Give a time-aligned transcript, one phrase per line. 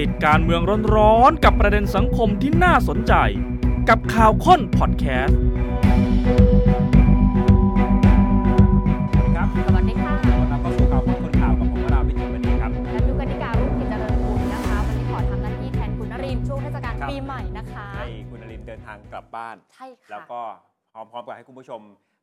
[0.00, 0.62] ติดการเมือง
[0.96, 3.14] ร้อนๆกับประเด็นสังคมที่น่าสนใจ
[3.88, 5.38] กับข่าวค้นพอดแคสต์
[9.36, 20.40] ครับสวัสดีค่ะต้อนรับเข้าสู่ข่าวของคนข่าวกับผมวราวิจิตรวันนี้ครับและยุกนิการรุ่งกิจเจริญกุลนะคะวันนี้ขอทำหน้าที่แทนคุณนรินทร์ช่วงเทศกาลครับปีใหม่นะคะให้คุณนรินทร์เดินทางกลับบ้านใช่ค่ะแล้วก็
[20.94, 21.80] พร้อมๆกับให้คุณผู้ชม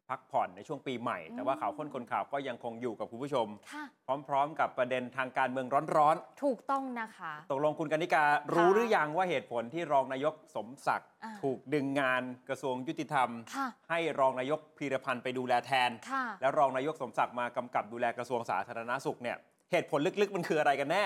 [0.09, 3.85] พักผ่อนในช่วงปีใหม่ แต่ว่าข่าวค้นคนข่าวก็ยังคงอยู่กับคุณผู้ชมค่ะ
[4.27, 19.37] พร้อมๆ กับประเด็นทางการเมืองร้อนถูกต้องนะคะๆตกลงคุณกนิการรู้หรือยังว่าเหตุผลที่รองนายกสมศักดิ์อ่าถูกดึงงานกระทรวงยุติธรรมค่ะให้รองนายกพีรพันธ์ไปดูแลแทนค่ะแล้วรองนายกสมศักดิ์มากำกับดูแลกระทรวงสาธารณสุขเนี่ย
[19.71, 21.03] เหตุผลลึกๆ มันคืออะไรกันแน่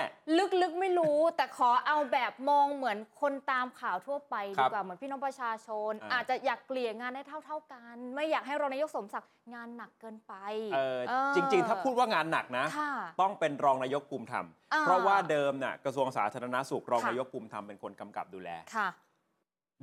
[0.62, 10.34] ลึกๆ ไม่รู้ แต่ขอเอาแบบมองเหมือนคนตามข่าวทั่วไปครัดีบกว่าเหมือนพี่น้องประชาชนอ่าอาจจะอยากเกลี่ยงานได้เท่า ๆกัน ไม่อยากให้รองนายกสมศักดิ์งานหนักเกินไป
[10.74, 18.90] เออเออจริง ๆ ถ้าพูดว่างานหนักนะค่ะต้องเป็นรองนายกภูมิธรรมอ่าเพราะว่าเดิมน่ะกระทรวงสาธารณสุขรองค่ะนายกภูมิธรรมเป็นคนกำกับดูแลค่ะ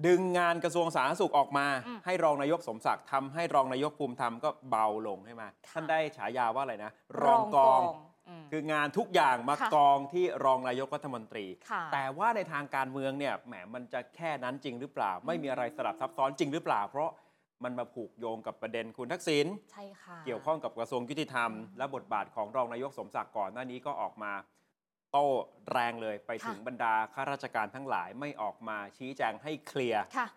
[0.06, 6.90] ดึงงานกระทรวงสาธารณสุขออกมาอืมให้รองนายกสมศักดิ์ทำให้รองนายกภูมิธรรมก็เบาลงใช่ไหมค่ะท่านได้ฉายาว่าอะไรนะ
[7.22, 7.84] รองกองม
[8.50, 17.10] คืองานทุกอย่างมาค่ะกองที่รองนายกรัฐมนตรีค่ะแต่ว่าในทางการเมืองเนี่ยแหมมันจะแค่นั้นจริงหรือเปล่า ไม่มีอะไรสลับซับซ้อนจริงหรือเปล่า เพราะ
[17.64, 24.32] มันมาผูกโยงกับประเด็นคุณทักษิณใช่ค่ะเกี่ยวข้องกับกระทรวงยุติธรรม และบทบาทของรองนายกสมศักดิ์ก่อนหน้านี้ก็ออกมา
[25.12, 25.28] โต้
[25.72, 30.28] แรงเลยไปถึงค่ะบรรดาข้าราชการทั้งหลายไม่ออกมาชี้แจงให้เคลียร์ค่ะ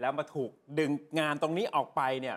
[0.00, 2.36] แล้วมาถูกดึงงานตรงนี้ออกไปเนี่ย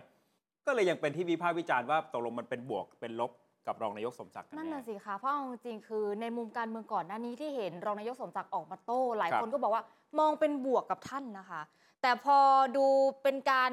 [0.65, 3.31] ก็เลยยังเป็นที่วิพากษ์วิจารณ์ว่าตกลงมันเป็นบวกเป็นลบ
[3.67, 9.83] กับรองนายกสมศักดิ์กันนั่นแน่น่ะสิคะเพราะเอาจริงๆคือในมุมการเมืองก่อนหน้านี้ที่เห็นรองนายกสมศักดิ์ออกมาโต้หลายครับคนก็บอกว่า
[10.19, 11.61] มองเป็นบวกกับท่านนะคะ
[12.01, 12.37] แต่พอ
[12.77, 12.85] ดู
[13.23, 13.71] เป็นการ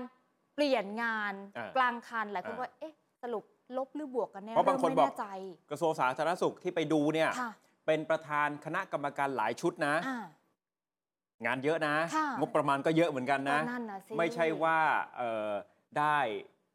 [0.54, 3.44] เปลี่ยนงานอ่ากลางคันหลายคนอ่าว่าเอ๊ะสรุป
[3.76, 5.26] ลบหรือบวกกันแน่เพราะบางคนเริ่มบอกไม่แน่ใจ
[5.70, 7.50] กระทรวงสาธารณสุขที่ไปดูเนี่ยค่ะ
[7.86, 10.24] เป็นประธานคณะกรรมการหลายชุดนะอ่า
[11.46, 14.78] งานเยอะนะค่ะงบประมาณก็เยอะเหมือนกันนะก็นั่นนะสิไม่ใช่ว่า
[15.16, 15.50] เอ่อ
[15.98, 16.18] ได้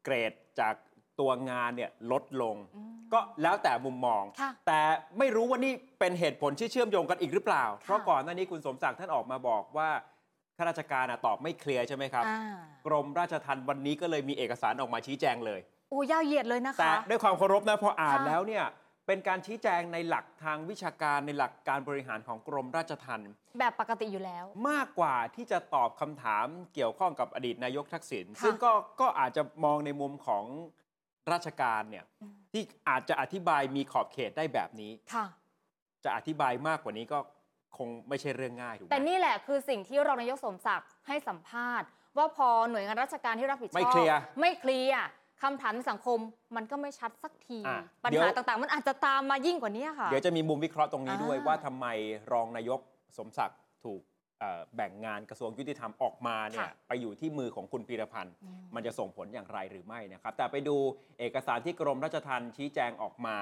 [0.04, 0.74] เกรดจาก
[1.20, 4.80] ตัวงานเนี่ยลดลงอืมก็แล้วแต่มุมมองค่ะแต่
[5.18, 9.88] ไม่รู้ว่านี่เป็นเหตุผลที่เชื่อมโยงกันอีกหรือเปล่าค่ะเพราะก่อนหน้านี้คุณสมศักดิ์ท่านออกมาบอกว่า
[10.56, 12.56] ข้าราชการน่ะตอบไม่เคลียร์ใช่ไหมครับอ่า
[12.86, 18.64] กรมราชทัณฑ์วันนี้ก็เลยมีเอกสารออกมาชี้แจงเลยโอ้ยาวเหยียดเลยนะแต่คะด้วยความเคารพนะพออ่านค่ะแล้วเนี่ย
[19.06, 30.44] เป็นการชี้แจงในหลักทางวิชาการในหลักการบริหารของกรมราชทัณฑ์แบบปกติอยู่แล้ว มากกว่าที่จะตอบคำถามเกี่ยวข้องกับอดีตนายกทักษิณค่ะซึ่งก็ก็อาจจะมองในมุมของ
[31.32, 35.26] ราชการเนี่ยอืมที่อาจจะอธิบายมีขอบเขตได้แบบนี้ค่ะ
[36.04, 37.18] จะอธิบายมากกว่านี้ก็
[37.78, 45.00] คงไม่ใช่เรื่องง่ายถูกไหมแต่นี่แหละคือสิ่งที่รองนายกสมศักดิ์ให้สัมภาษณ์ ว่าพอหน่วยงานราชการที่รับผิดชอบ ไม่เคลียร์ไม่เคลียร์
[45.42, 46.18] คำถามในสังคม
[46.56, 51.86] มันก็ไม่ชัดสักที อะปัญเดี๋ยวหาต่างๆ มันอาจจะตามมายิ่งกว่านี้ค่ะ เดี๋ยวจะมีมุมวิเคราะห์ตรงนี้ด้วยอ่า ว่าทำไม
[52.32, 52.80] รองนายก
[53.18, 54.17] สมศักดิ์ถูกเอ่อ
[54.76, 60.76] แบ่งงานกระทรวงยุติธรรมออกมาเนี่ยไปอยู่ที่มือของคุณพีรพันธ์อืมมันจะส่งผลอย่างไรหรือไม่นะครับ แต่ไปดู
[61.18, 63.38] เอกสารที่กรมราชทัณฑ์ชี้แจงออกมา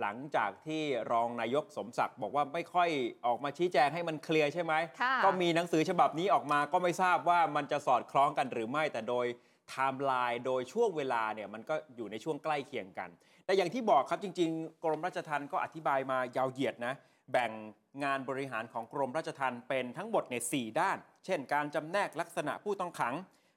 [0.00, 2.90] หลังจากที่รองนายกสมศักดิ์บอกว่าไม่ค่อย
[3.26, 9.26] ออกมาชี้แจงให้มันเคลียร์ใช่ไหมค่ะก็มีหนังสือฉบับนี้ออกมาก็ไม่ทราบว่ามันจะสอดคล้องกันหรือไม่ แต่โดย
[9.68, 13.10] ไทม์ไลน์โดยช่วงเวลาเนี่ยมันก็อยู่ในช่วงใกล้เคียงกัน
[13.44, 16.94] แต่อย่างที่บอกครับจริง ๆ กรมราชทัณฑ์ก็อธิบายมายาวเหยียดนะ
[17.32, 17.52] แบ่ง
[18.04, 23.14] งานบริหารของกรมราชทัณฑ์เป็นทั้งหมดใน4ด้าน เช่น การจำแนกลักษณะผู้ต้องขัง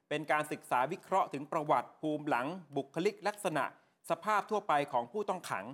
[0.08, 2.46] เป็นการศึกษาวิเคราะห์ถึงประวัติภูมิหลัง
[2.76, 3.64] บุคลิกลักษณะ
[4.10, 5.64] สภาพทั่วไปของผู้ต้องขัง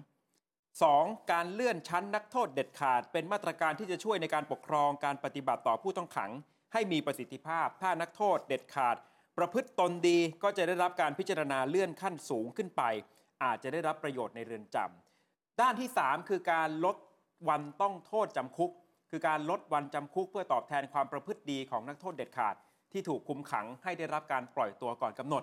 [0.61, 1.33] 2.
[1.33, 6.31] การเลื่อนชั้นนักโทษเด็ดขาด เป็นมาตรการที่จะช่วยในการปกครองการปฏิบัติต่อผู้ต้องขัง
[6.73, 8.97] ให้มีประสิทธิภาพ ถ้านักโทษเด็ดขาด
[9.39, 12.83] ประพฤติตนดีก็จะได้รับการพิจารณาเลื่อนขั้นสูงขึ้นไป
[13.45, 16.97] อาจจะได้รับประโยชน์ในเรือนจำด้านที่ 3 คือการลด
[17.49, 18.71] วันต้องโทษจำคุก
[19.11, 22.55] คือการลดวันจำคุกเพื่อตอบแทนความประพฤติดีของนักโทษเด็ดขาด
[22.93, 25.43] ที่ถูกคุมขังให้ได้รับการปล่อยตัวก่อนกำหนด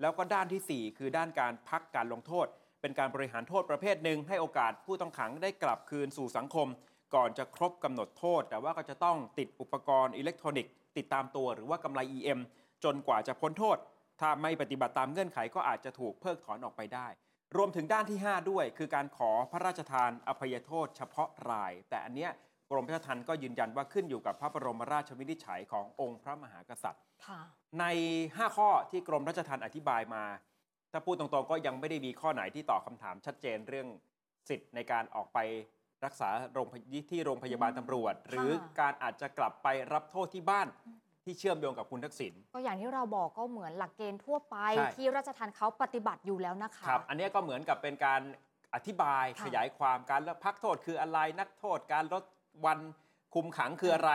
[0.00, 2.46] แล้วก็ด้านทีสี่ 4 คือด้านการพักการลงโทษ
[2.80, 6.68] เป็นการบริหารโทษประเภทหนึ่งให้โอกาสผู้ต้องขังได้กลับคืนสู่สังคม
[7.14, 12.40] ก่อนจะครบกำหนดโทษ แต่ว่าก็จะต้องติดอุปกรณ์อิเล็กทรอนิกส์ติดตามตัวหรือว่ากำไร EM
[12.84, 13.76] จนกว่าจะพ้นโทษ
[14.20, 17.06] ถ้าไม่ปฏิบัติตามเงื่อนไขก็อาจจะถูกเพิกถอนออกไปได้
[17.56, 22.30] รวมถึงด้านที่ 5 ด้วย คือการขอพระราชทานอภัยโทษเฉพาะราย แต่อันเนี้ย
[22.70, 27.40] กรมราชทัณฑ์ก็ยืนยันว่าขึ้นอยู่กับพระบรมราชวินิจฉัยขององค์พระมหากษัตริย์ค่ะ
[27.80, 27.84] ใน
[28.20, 30.24] 5 ข้อที่กรมราชทัณฑ์อธิบายมา
[30.92, 33.88] ถ้าพูดตรงๆก็ยังไม่ได้มีข้อไหนที่ตอบคำถามชัดเจนเรื่อง
[34.48, 35.38] สิทธิ์ในการออกไป
[36.04, 38.50] รักษาโรงพยที่โรงพยาบาลตำรวจ หรือ
[38.80, 40.68] การอาจจะกลับไปรับโทษที่บ้าน
[41.24, 48.20] ที่เชื่อมโยงกับคุณทักษิณก็อย่างที่เราบอกก็เหมือนหลักเกณฑ์ทั่วไปใช่ที่ราชทัณฑ์เขาปฏิบัติอยู่แล้วนะคะครับอันเนี้ยก็เหมือนกับเป็นการ
[48.74, 52.22] อธิบายค่ะขยายความการพักโทษคืออะไรนักโทษ การลด
[52.64, 52.78] วัน
[53.34, 54.12] คุมขังคืออะไร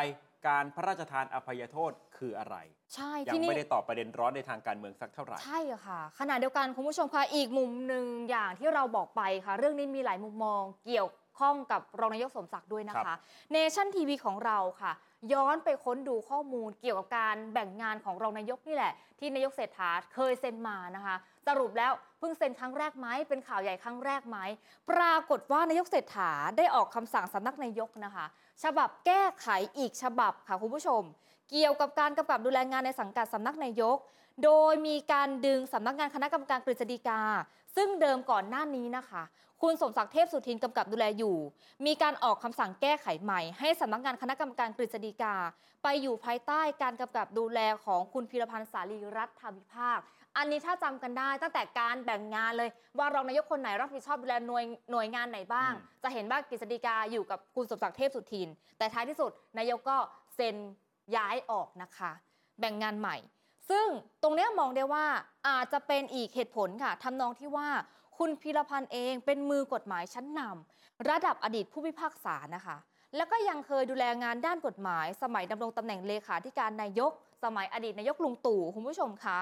[0.48, 2.56] การพระราชทานอภัยโทษคืออะไร
[2.96, 11.08] ใช่ยังที่นี่ไม่ได้ตอบประเด็นร้อนในทางการเมืองสักเท่าไหร่ใช่ค่ะขณะเดียวกันคุณผู้ชมคะอีกมุมหนึ่งอย่างที่เราบอกไปค่ะ เรื่องนี้มีหลายมุมมองเกี่ยว
[11.40, 13.18] ข้องกับรองนายกสมศักดิ์ด้วยนะครัคะบ
[13.54, 14.92] เนชั่นทีวีของเราค่ะ
[15.34, 21.16] ย้อนไปค้นดูข้อมูลเกี่ยวกับการแบ่งงานของรองนายกนี่แหละ ที่นายกเศรษฐาเคยเซ็นมานะคะ
[21.48, 24.38] สรุปแล้วเพิ่งเซ็นครั้งแรกไหมเป็นข่าวใหญ่ครั้งแรกไหม
[24.90, 28.26] ปรากฏว่านายกเศรษฐาได้ออกคำสั่งสำนักนายกนะคะ
[28.64, 29.48] ฉบับแก้ไข
[29.78, 31.02] อีกฉบับค่ะคุณผู้ชม
[31.50, 33.98] เกี่ยวกับการกำกับดูแลงานในสังกัดสำนักนายก
[34.44, 37.22] โดยมีการดึงสำนักงานคณะกรรมการกฤษฎีกา
[37.76, 39.24] ซึ่งเดิมก่อนหน้านี้นะคะ
[39.62, 41.38] คุณสมศักดิ์เทพสุทินกำกับดูแลอยู่
[41.86, 45.36] มีการออกคำสั่งแก้ไขใหม่ ให้สำนักงานคณะกรรมการกฤษฎีกา
[45.84, 50.00] ไปอยู่ภายใต้การกำกับดูแลของคุณพีรพันธ์สารีรัฐวิภาค
[50.38, 59.98] อันนี้ถ้าจำกันได้ตั้งแต่การแบ่งงานเลย ว่ารองนายกคนไหนรับผิดชอบดูแลหน่วยหน่วยงานไหนบ้างอืมจะเห็นว่ากฤษฎีกาอยู่กับคุณสมศักดิ์เทพสุทิน แต่ท้ายที่สุดนายกก็
[60.36, 60.56] เซ็น
[61.16, 62.12] ย้ายออกนะคะ
[62.60, 63.18] แบ่งงานใหม่
[63.70, 63.88] ซึ่ง
[64.24, 65.06] ตรงเนี้ยมองได้ว่า
[65.48, 67.68] อาจจะเป็นอีกเหตุผลค่ะทำนองที่ว่า
[68.18, 72.78] คุณพีรพันธ์เองเป็นมือกฎหมายชั้นนำระดับอดีตผู้พิพากษานะคะ
[73.16, 77.12] แล้วก็ยังเคยดูแลงานด้านกฎหมาย สมัยดำรงตำแหน่งเลขาธิการนายก
[77.44, 79.40] สมัยอดีตนายกลุงตู่คุณผู้ชมคะ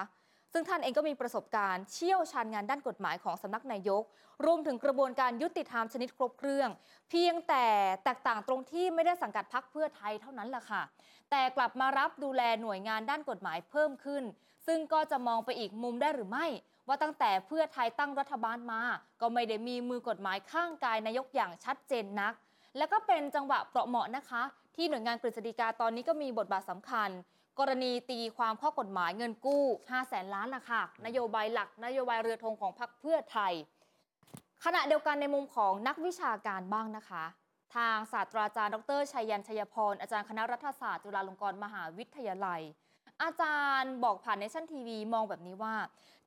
[0.52, 4.02] ซึ่งท่านเองก็มีประสบการณ์เชี่ยวชาญงานด้านกฎหมายของสำนักนายก
[4.44, 6.68] รวมถึงกระบวนการยุติธรรมชนิดครบเครื่อง
[7.08, 7.64] เพียงแต่
[8.04, 10.82] แตกต่างตรงที่ไม่ได้สังกัดพักเพื่อไทยเท่านั้นแหละค่ะ
[11.30, 14.22] แต่กลับมารับดูแลหน่วยงานด้านกฎหมายเพิ่มขึ้น
[14.66, 16.46] ซึ่งก็จะมองไปอีกมุมได้หรือไม่
[16.88, 18.82] ว่าตั้งแต่เพื่อไทยตั้งรัฐบาลมา
[19.20, 22.34] ก็ไม่ได้มีมือกฎหมายข้างกายนายกอย่างชัดเจนนัก
[22.76, 24.42] และก็เป็นจังหวะเปราะเหมาะนะคะ
[24.76, 27.10] ที่หน่วยงานกฤษฎีกาตอนนี้ก็มีบทบาทสำคัญ
[27.58, 33.52] กรณีตีความข้อกฎหมายเงินกู้ 5 แสนล้านนะคะนโยบายหลัก นโยบายเรือธงของพรรคเพื่อไทย
[34.64, 37.24] ขณะเดียวกันในมุมของนักวิชาการบ้างนะคะ
[37.76, 42.60] ทางศาสตราจารย์ ดรชัยยันชัยพร อาจารย์คณะรัฐศาสตร์จุฬาลงกรณ์มหาวิทยาลัย
[43.22, 45.74] อาจารย์บอกผ่านเนชั่นทีวีมองแบบนี้ว่า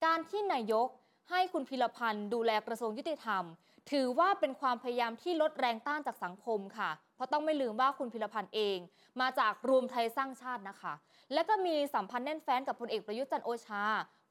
[0.06, 0.88] การที่นายก
[1.30, 3.44] ให้คุณพิรพันธ์ดูแลกระทรวงยุติธรรม
[3.92, 8.78] ถือว่าเป็นความพยายามที่ลดแรงต้านจากสังคมค่ะ เพราะต้องไม่ลืมว่าคุณพิรพันธ์เอง
[9.22, 10.94] มาจากรวมไทยสร้างชาตินะคะ
[11.34, 13.84] และก็มีสัมพันธ์แน่นแฟ้นกับพลเอกประยุทธ์จันโอชา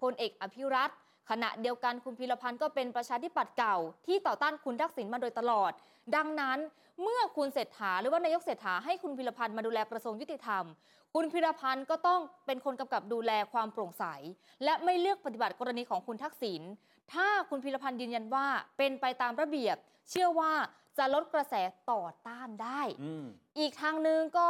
[0.03, 0.97] พลเอกอภิรัตน์
[1.31, 3.77] ขณะเดียวกันคุณพิรพันธ์ก็เป็นประชาธิปัตย์เก่า
[4.07, 5.73] ที่ต่อต้านคุณทักษิณมาโดยตลอด
[6.17, 6.59] ดังนั้น
[7.03, 10.65] เมื่อคุณเศรษฐาหรือว่านายกเศรษฐาให้คุณพิรพันธ์มาดูแลกระทรวงยุติธรรม
[11.15, 14.05] คุณพิรพันธ์ก็ต้องเป็นคนกำกับดูแลความโปร่งใส
[14.65, 16.63] และไม่เลือกปฏิบัติกรณีของคุณทักษิณ
[17.13, 18.47] ถ้าคุณพิรพันธ์ยืนยันว่า
[18.79, 19.77] เป็นไปตามระเบียบ
[20.11, 20.53] เชื่อว่า
[20.99, 21.55] จะลดกระแส
[21.91, 23.25] ต่อต้านได้อืม
[23.59, 24.49] อีกทางหนึ่งก็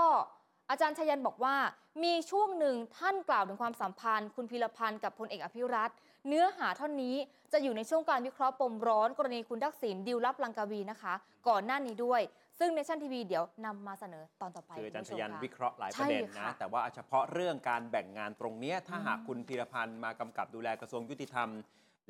[0.70, 1.56] อาจารย์ชยันบอกว่า
[2.04, 5.96] มีช่วงหนึ่งท่านกล่าวถึงความสัมพันธ์ คุณพีรพันธ์กับพลเอกอภิรัตน์
[6.26, 7.14] เนื้อหาเท่านี้
[7.52, 11.14] จะอยู่ในช่วงการวิเคราะห์ปมร้อน กรณีคุณทักษิณดิวลับลังกาวีนะคะ
[11.48, 12.20] ก่อนหน้านี้ด้วย
[12.58, 21.48] ซึ่งเนชั่นทีวีเดี๋ยวนำมาเสนอตอนต่อไปคืออาจารย์ชคุณผู้ชมยันค่ะวิเคราะห์หลายประเด็นใช่ค่ะนะ แต่ว่าเฉพาะเรื่องการแบ่งงานตรงเนี้ยถ้าอืมหากคุณพีรพันธ์มากำกับดูแลกระทรวงยุติธรรม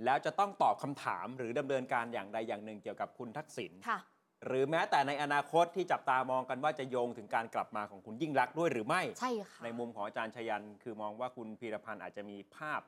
[0.04, 3.98] แล้วจะต้องตอบคำถามหรือดำเนินการอย่างใดอย่างหนึ่งเกี่ยวกับคุณทักษิณค่ะ
[4.46, 12.80] หรือแม้แต่ในอนาคตที่จับตามองกันว่าจะโยงถึงการกลับมาของคุณยิ่งรักษณ์ด้วยหรือไม่ ใช่ค่ะ ในมุมของอาจารย์ชยันคือมองว่าคุณพีรพันธ์อาจจะมีภาพ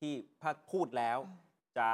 [0.00, 1.38] ที่ถ้าพูดแล้วอืม
[1.78, 1.88] จะ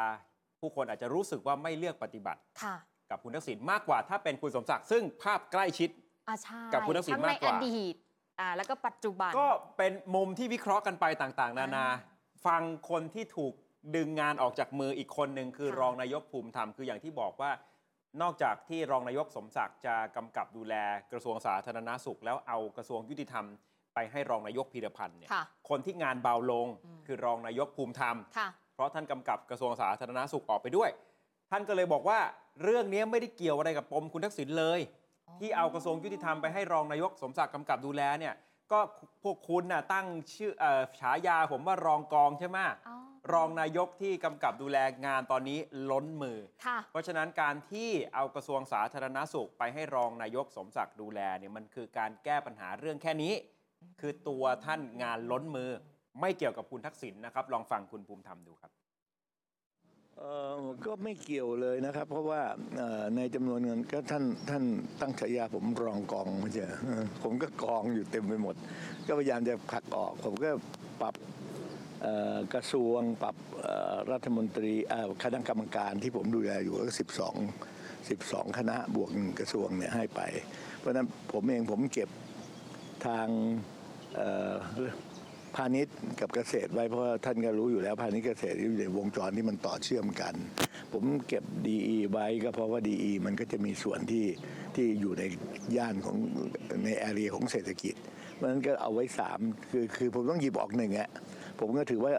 [0.60, 2.76] ผู้คนอาจจะรู้สึกว่าไม่เลือกปฏิบัติ ค่ะ
[3.10, 5.90] กับคุณทักษิณมากกว่าถ้าเป็นคุณสมศักดิ์ซึ่งภาพใกล้ชิด
[6.28, 7.94] อาใช่กับคุณทักษิณทั้งในมากกว่าอดีต
[8.40, 9.48] อ่าแล้วก็ปัจจุบัน ก็
[9.78, 11.88] เป็นมุมที่วิเคราะห์กันไปต่างๆ นานาอ่า
[12.46, 13.54] ฟังคนที่ถูก
[13.96, 17.50] ดึงงานออกจากมืออีกคนหนึ่งคือค่ะ รองนายกภูมิธรรมคืออย่างที่บอกว่า
[18.22, 20.74] นอกจากที่รองนายกสมศักดิ์จะกำกับดูแล
[21.12, 23.46] กระทรวงสาธารณาสุข แล้วเอากระทรวงยุติธรรม
[23.94, 30.90] ไปให้รองนายกพีรพันธ์เนี่ยค่ะคนที่งานเบาลงอืมคือรองนายกภูมิธรรม ค่ะ เพราะท่านกำกับกระทรวงสาธารณาสุขออกไปด้วย
[31.50, 32.18] ท่านก็เลยบอกว่า
[32.62, 34.80] เรื่องนี้ไม่ได้เกี่ยวอะไรกับปมคุณทักษิณเลย
[35.40, 38.34] ที่เอากระทรวงยุติธรรมไปให้รองนายกสมศักดิ์กำกับดูแลเนี่ย
[38.72, 38.80] ก็
[39.22, 42.58] พวกคุณน่ะตั้งชื่อเออฉายาผมว่ารองกองใช่ไหม
[42.88, 42.96] อ๋อ
[43.32, 45.58] รองนายกที่กำกับดูแลงานตอนนี้
[45.90, 53.32] ล้นมือ ค่ะ เพราะฉะนั้นการที่เอากระทรวงสาธารณาสุขไปให้รองนายกสมศักดิ์ดูแลเนี่ยมันคือการแก้ปัญหาเรื่องแค่นี้
[54.00, 55.70] คือตัวท่านงานล้นมือ
[56.20, 58.72] ไม่เกี่ยวกับคุณทักษิณนะครับ ลองฟังคุณภูมิธรรมดูครับ
[60.18, 60.22] เอ
[60.60, 62.42] อก็ไม่เกี่ยวเลยนะครับ เพราะว่า
[63.16, 64.64] ในจำนวนเงินก็ท่านท่าน
[65.00, 66.80] ตั้งฉายาผมรองกองม่ใช่เหรอ
[67.22, 68.54] ผมก็กองอยู่เต็มไปหมด
[69.06, 70.50] ก็พยายามจะผลักออก ผมก็
[71.00, 71.14] ปรับ
[72.54, 73.36] กระทรวงปรับ
[74.12, 77.34] รัฐมนตรีอ่อคณะกรรมการที่ผมดูแลอยู่ก็สิบสอง
[78.10, 80.20] สิบสองคณะบวกกระทรวงเนี่ยให้ไป
[80.78, 82.08] เพราะนั้นผมเองผมเก็บ
[83.06, 83.28] ทาง
[85.56, 90.34] พาณิชย์กับเกษตรไว้เพราะว่าท่านก็รู้อยู่แล้วพาณิชย์เกษตรอยู่ในวงจรที่มันต่อเชื่อมกัน
[90.92, 94.26] ผมเก็บ DE ไว้ก็เพราะว่า DE มันก็จะมีส่วนที่
[94.74, 95.22] ที่อยู่ใน
[95.76, 96.16] ย่านของ
[96.84, 97.94] ในแอเรียของเศรษฐกิจ
[98.34, 99.38] เพราะฉะนั้นก็เอาไว้สาม
[99.70, 101.10] คือคือผมต้องหยิบออกหนึ่งอะ
[101.60, 102.12] ผมก็ถือว่า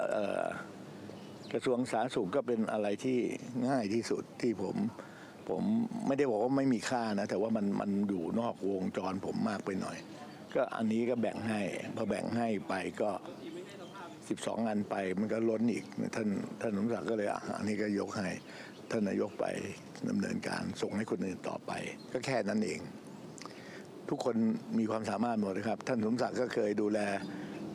[1.54, 3.20] กระทรวงสาธารณสุขก็เป็นอะไรที่
[3.68, 4.76] ง่ายที่สุดที่ผม
[5.50, 5.62] ผม
[6.08, 9.98] ไม่ได้บอกว่าไม่มีค่านะ แต่ว่ามันมันอยู่นอกวงจรผมมากไปหน่อย
[10.56, 11.62] ก็อันนี้ก็แบ่งให้
[11.96, 13.10] พอแบ่งให้ไปก็
[13.90, 16.28] 12อันไปมันก็ล้นอีก ท่าน
[16.62, 18.28] ท่านสมศักดิ์ก็เลยอะอันนี้ก็ยกให้
[18.92, 19.46] ท่านนายกไป
[20.10, 21.72] ดำเนินการส่งให้คนอื่นต่อไป
[22.14, 22.80] ก็แค่นั้นเอง
[24.10, 24.36] ทุกคน
[24.80, 27.00] มีความสามารถหมดนะครับ ท่านสมศักดิ์ก็เคยดูแล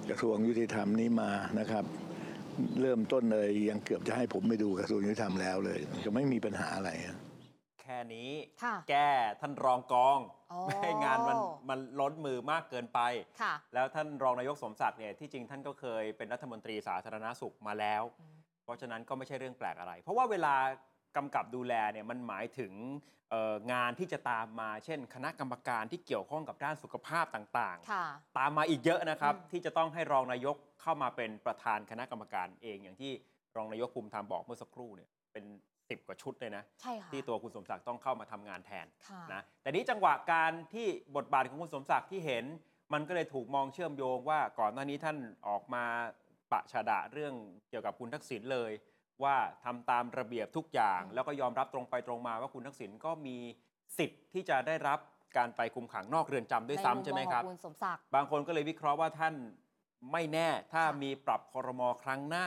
[0.08, 1.85] กระทรวงยุติธรรมนี้มานะครับ
[2.80, 8.30] เริ่มต้นเลยยังเกือบจะให้ผมไปดูกระทรวงยุติธรรมแล้วเลย ก็ไม่มีปัญหาอะไรแค่นี้
[8.62, 10.18] ค่ะแก้ท่านรองกอง
[10.52, 13.00] อ๋อ ไม่ให้งานมันมันล้นมือมากเกินไป
[13.42, 20.54] ค่ะ แล้วท่านรองนายกสมศักดิ์เนี่ยที่จริงท่านก็เคยเป็นรัฐมนตรีสาธารณาสุขมาแล้ว อืม เพราะฉะนั้นก็ไม่ใช่เรื่องแปลกอะไร เพราะว่าเวลา
[21.16, 22.73] กำกับดูแลเนี่ยมันหมายถึง
[23.30, 33.12] เอ่องานที่จะตามมา เช่น คณะกรรมการที่เกี่ยวข้องกับด้านสุขภาพต่างค่ะๆตามมาอีกเยอะนะครับ อืม ที่จะต้องให้รองนายกเข้ามาเป็นประธานคณะกรรมการเองอย่างที่
[33.57, 35.45] รองนายกภูมิธรรมบอกเมื่อสักครู่เนี่ยเป็น
[35.88, 42.45] สิบกว่าชุดเลยนะ ใช่ค่ะ ที่ตัวคุณสมศักดิ์ต้องเข้ามาทำงานแทนค่ะ นะแต่นี้จังหวะการที่บทบาทของคุณสมศักดิ์ที่เห็น
[42.92, 45.16] มันก็เลยถูกมองเชื่อมโยงว่าก่อนหน้านี้ท่าน
[45.49, 45.85] ออกมา
[46.52, 47.35] ปะชาดะเรื่อง
[47.71, 48.73] เกี่ยวกับคุณทักษิณเลย
[49.25, 53.37] ว่าทำตามระเบียบทุกอย่างอืมแล้วก็ยอมรับตรงไปตรงมาว่าคุณทักษิณก็มี
[53.99, 54.99] สิทธิ์ที่จะได้รับ
[55.37, 59.35] การไปคุมขังนอกเรือนจำด้วยซ้ำใช่ไหมครับนมุมมองของคุณสมศักดิ์ บางคนก็เลยวิเคราะห์ว่าท่าน
[60.12, 62.47] ไม่แน่ถ้ามีปรับคอรมอครั้งหน้า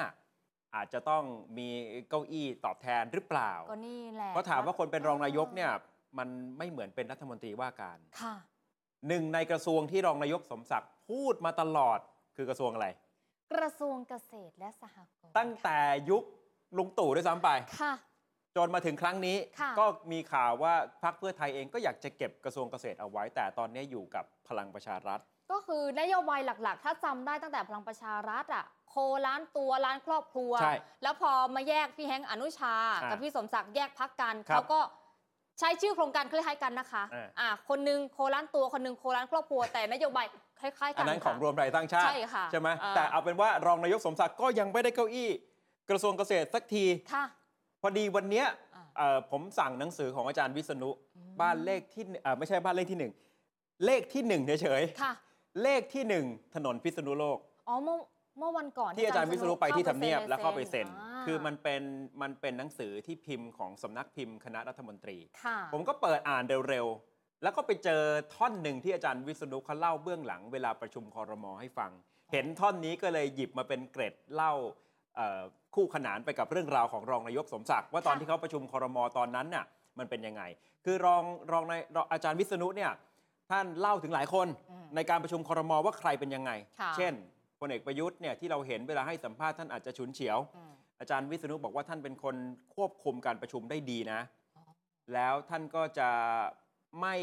[0.76, 1.24] อาจจะต้อง
[1.58, 1.70] มี
[2.10, 5.72] เก้าอี้ตอบแทนหรือเปล่า ก็นี่แหละเพราะถามว่าคนเป็นรองนายกเนี่ย
[6.18, 8.36] มันไม่เหมือนเป็นรัฐมนตรีว่าการค่ะ
[9.08, 12.00] หนึ่งในกระทรวงที่รองนายกสมศักดิ์พูดมาตลอด
[12.36, 12.88] คือกระทรวงอะไร
[13.54, 16.24] กระทรวงเกษตรและสหกรณ์ตั้งแต่ยุค
[16.78, 17.50] ลุงตู่ด้วยซ้ำไป
[17.82, 17.94] ค่ะ
[18.56, 20.74] จนมาถึงครั้งนี้ค่ะก็มีข่าวว่า
[21.04, 25.20] พรรคเพื่อไทยเองก็อยากจะเก็บกระทรวงเกษตรเอาไว้ แต่ตอนนี้อยู่กับพลังประชารัฐ
[25.52, 34.80] ก็คือนโยบายหลักๆ ถ้าจำได้ตั้งแต่พลังประชารัฐอะ โคล้านตัวล้านครอบครัว ใช่แล้วพอมาแยกพี่แฮงค์อนุชา อ่ากับพี่สมศักดิ์แยกพักกันครับเขาก็
[35.60, 40.26] ใช้ชื่อโครงการคล้ายๆกันนะคะอ่า อ่าคนหนึงโคล้านตัวคนหนึงโคล้านครอบครัวแต่นโยบาย
[40.62, 45.30] คล้ายๆกัอันนนั้นของค่ะรวมไทยสร้างชาติ ใช่ค่ะใช่ไหมอ่า แต่เอาเป็นว่ารองนายกสมศักดิ์ก็ยังไม่ได้เก้าอี้
[45.90, 47.26] กระทรวงเกษตรสักที ค่ะ
[47.82, 48.46] พอดีวันเนี้ย
[48.76, 53.12] อ่าเอ่อผมสั่งหนังสือของอาจารย์วิษณุอืมบ้านเลขที่เอ่อไม่ใช่บ้านเลขที่หนึ่ง
[53.86, 57.98] เลขที่หนึ่งเฉยค่ะๆเลขที่หนึ่งถนนพิษณุโลก อ๋อเมื่อ
[58.42, 61.82] เมื่อวันก่อนที่อาจารย์วิษณุไปที่ทำเนียบแล้วเข้าไปเซ็นาคือมันเป็น
[62.22, 68.02] มันเป็นหนังสือที่พิมพ์ของสำนักพิมพ์คณะรัฐมนตรีค่ะผมก็เปิดอ่านเร็วๆ แล้วก็ไปเจอ
[68.36, 71.92] ท่อนหนึ่งที่อาจารย์วิษณุเขาเล่าเบื้องหลังเวลาประชุมคอรมอให้ฟัง
[72.32, 74.54] เห็นท่อนนี้ก็เลยหยิบมาเป็นเกร็ดเล่า
[75.16, 75.42] เอ่อ
[75.76, 79.66] คู่ขนานไปกับเรื่องราวของรองนายกสมศักดิ์ว่าตอนค่ะที่เขาประชุมคอรมอตอนนั้นน่ะ
[80.00, 80.44] มันเป็นยังไง
[80.86, 82.92] คือรองรองนายรองอาจารย์วิษณุเนี่ย
[83.50, 87.14] ท่านเล่าถึงหลายคนอืมในการประชุมคอรมอว่าใครเป็นยังไงค่ะเช่น
[87.62, 92.36] พลเอกประยุทธ์เนี่ยที่เราเห็นเวลาให้สัมภาษณ์ท่านอาจจะฉุนเฉียวอืมอาจารย์วิษณุบอกว่าท่านเป็นคน
[92.76, 94.20] ควบคุมการประชุมได้ดีนะ
[94.58, 94.64] อ๋อ
[95.14, 96.10] แล้วท่านก็จะ
[97.02, 97.16] ไม่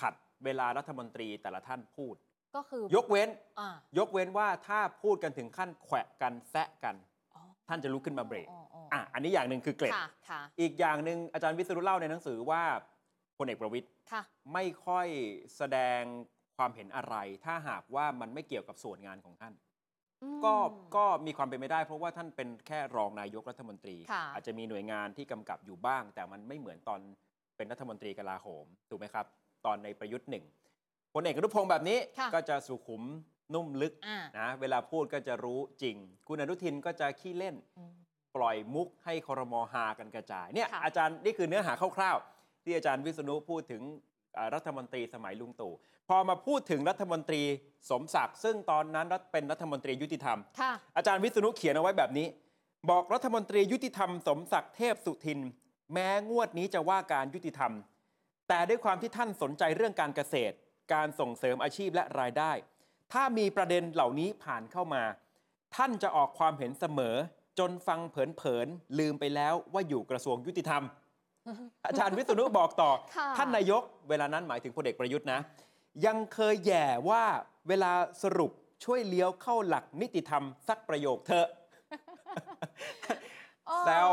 [0.00, 2.14] ขัดเวลารัฐมนตรีแต่ละท่านพูด
[2.56, 3.28] ก็คือยกเว้น
[3.60, 3.68] อ่า
[3.98, 6.96] ยกเว้นว่าถ้าพูดกันถึงขั้นแขวะกันแซะกัน
[7.34, 12.62] อ๋อท่านจะลุกขึ้นมาเบรกอ๋ออ๋ออะอันนี้อย่างหนึ่งคือเกร็ดค่ะค่ะอีกอย่างหนึ่งอาจารย์วิษณุเล่าในหนังสือว่า
[13.38, 14.22] พลเอกประวิตยค่ะ
[14.52, 15.08] ไม่ค่อย
[15.56, 16.02] แสดง
[16.56, 19.69] ความเห็นอะไร ถ้าหากว่ามันไม่เกี่ยวกับส่วนงานของท่านอืม
[20.44, 20.54] ก็
[20.96, 27.00] ก็มีความเป็นไปได้ เพราะว่าท่านเป็นแค่รองนายกรัฐมนตรีค่ะอาจจะมีหน่วยงานที่กำกับอยู่บ้าง แต่มันไม่เหมือนตอน
[27.56, 29.26] เป็นรัฐมนตรีกลาโหมถูกไหมครับ
[29.66, 30.44] ตอนในประยุทธ์หนึ่ง
[31.14, 33.02] พลเอกอนุพงศ์แบบนี้ค่ะก็จะสุขุม
[33.54, 35.96] นุ่มลึกอ่านะเวลาพูดก็จะรู้จริง
[36.28, 37.92] คุณอนุทินก็จะขี้เล่นอืม
[38.36, 43.82] ปล่อยมุกให้คอรมอฮากันกระจายเนี่ยค่ะอาจารย์นี่คือเนื้อหาคร่าวๆ ที่อาจารย์วิษณุพูดถึง
[44.36, 45.72] อ่ารัฐมนตรีสมัยลุงตู่
[46.14, 47.42] พอมาพูดถึงรัฐมนตรี
[47.90, 52.26] สมศักดิ์ซึ่งตอนนั้นรัฐเป็นรัฐมนตรียุติธรรมค่ะอาจารย์วิษณุเขียนเอาไว้แบบนี้
[52.90, 55.40] บอกรัฐมนตรียุติธรรม สมศักดิ์เทพสุทิน
[55.92, 57.72] แม้งวดนี้จะว่าการยุติธรรม
[58.48, 60.54] แต่ด้วยความที่ท่านสนใจเรื่องการเกษตร
[60.94, 62.52] การส่งเสริมอาชีพและรายได้
[63.12, 65.02] ถ้ามีประเด็นเหล่านี้ผ่านเข้ามา
[65.76, 67.16] ท่านจะออกความเห็นเสมอ
[67.58, 70.82] จนฟังเผินๆลืมไปแล้วว่าอยู่กระทรวงยุติธรรม
[71.86, 75.40] อาจารย์วิษณุบอกต่อค่ะท่านนายก เวลานั้นหมายถึงพลเอกประยุทธ์นะ
[76.06, 77.24] ยังเคยแย่ว่า
[77.68, 77.92] เวลา
[78.22, 78.52] สรุป
[78.84, 81.48] ช่วยเลี้ยวเข้าหลักนิติธรรมสักประโยคเถอะ
[83.66, 84.08] เออแซว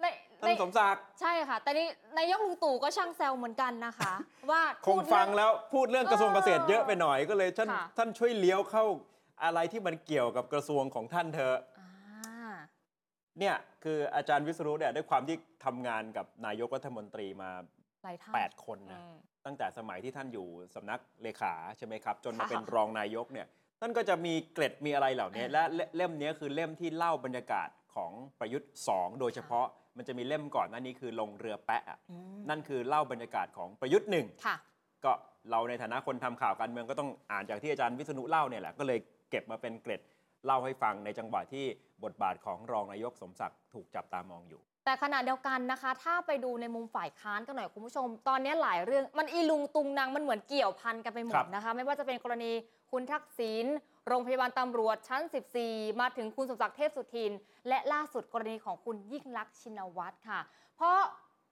[0.00, 0.06] ใน
[0.40, 1.86] ในท่านสมศักดิ์ใช่ค่ะ แต่นี่
[2.18, 4.12] นายกลุงตู่ก็ช่างแซวเหมือนกันนะคะ
[4.50, 8.84] ว่าคงฟังแล้วพูดเรื่องกระทรวงเกษตรเยอะไปหน่อยก็เลยท่านค่ะ ท่านช่วยเลี้ยวเข้า
[9.44, 12.52] อะไรที่มันเกี่ยวกับกระทรวงของท่านเถอะ อ่า
[13.38, 17.50] เนี่ยคืออาจารย์วิศรุเนี่ยด้วยความที่ทำงานกับนายกรัฐมนตรีมา
[18.04, 19.14] หลายท่าน8คนนะอืม
[19.46, 23.46] ตั้งแต่สมัยที่ท่านอยู่สำนักเลขาใช่ไหมครับ จนมาค่ะเป็นรองนายกเนี่ย
[23.80, 34.56] ท่านก็จะมีเกร็ดมีอะไรเหล่านี้อ่าและเล่เล่มนี้คือเล่มที่เล่าบรรยากาศของประยุทธ์ 2 โดยเฉพาะมันจะมีเล่มก่อนหน้านี้คือลงเรือแปะอะอืมนั่นคือเล่าบรรยากาศของประยุทธ์หนึ่งค่ะ
[35.04, 35.12] ก็
[35.50, 38.98] เราในฐานะคนทำข่าวการเมืองก็ต้องอ่านจากที่อาจารย์วิษณุเล่าเนี่ยแหละก็เลย
[39.30, 40.00] เก็บมาเป็นเกร็ด
[40.46, 41.64] เล่าให้ฟังในจังหวะที่
[42.04, 52.52] บทบาทของรองนายกสมศักดิ์ถูกจับตามองอยู่ แต่ขณะเดียวกันนะคะ ถ้าไปดูในมุมฝ่ายค้านกันหน่อยคุณผู้ชม ตอนนี้หลายเรื่องมันอีลุงตุงนางมันเหมือนเกี่ยวพันกันไปหมครัดบนะคะ ไม่ว่าจะเป็นกรณี
[52.92, 53.66] คุณทักษิณ
[54.08, 55.22] โรงพยาบาลตำรวจชั้น
[55.60, 57.32] 14 มาถึงคุณสมศักดิ์เทพสุทิน
[57.68, 60.40] และล่าสุดกรณีของคุณยิ่งลักษณ์ชินวัตรค่ะ
[60.76, 60.98] เพราะ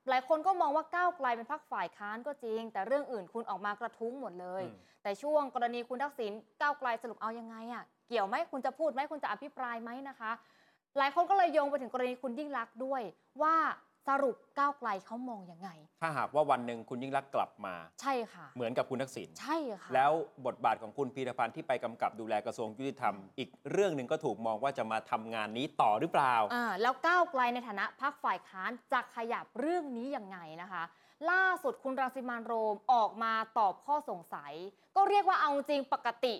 [0.08, 10.32] หลายคนก็มองว่าก้าวไกลเป็นพรรคฝ่ายค้านก็จริง แต่เรื่องอื่นคุณออกมากระทุ้งหมดเลยอืมแต่ช่วงกรณีคุณทักษิณก้าวไกลสรุปเอายังไงอะเกี่ยวไหมคุณจะพูดไหมคุณจะอภิปรายไหมนะคะ
[10.98, 13.02] หลายคนก็เลยโยงไปถึงกรณีคุณยิ่งลักษณ์ด้วย
[13.42, 13.56] ว่า
[14.08, 15.68] สรุปก้าวไกลเขามองยังไง
[16.02, 20.12] ถ้าหากว่าวันหนึ่งคุณยิ่งรักษณ์กลับมา ใช่ค่ะ เหมือนกับคุณทักษิณ ใช่ค่ะ แล้ว
[20.46, 30.82] บทบาทของคุณพีรพันธ์ที่ไปกำกับดูแลกระทรวงยุติธรรม อีกเรื่องหนึ่งก็ถูกมองว่าจะมาทำงานนี้ต่อหรือเปล่า อ่าแล้วก้าวไกลในฐานะพรรคฝ่ายค้านจะขยับเรื่องนี้ยังไงนะคะ
[31.30, 34.52] ล่าสุดคุณรังสิมันต์โรมออกมาตอบข้อสงสัย
[34.96, 36.34] ก็เรียกว่าเอาจริงปกติ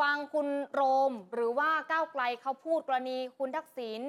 [0.00, 4.00] ฟังคุณโรมหรือว่าก้าวไกลเขาพูดกรณีคุณทักษิณ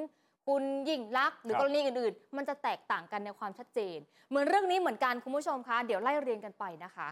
[0.48, 3.98] คุณยิ่งลักษณ์หรือครับกรณีอื่นๆ มันจะแตกต่างกันในความชัดเจน
[4.30, 7.08] เหมือนเรื่องนี้เหมือนกันคุณผู้ชมคะเดี๋ยวไล่เรียงกันไปนะคะ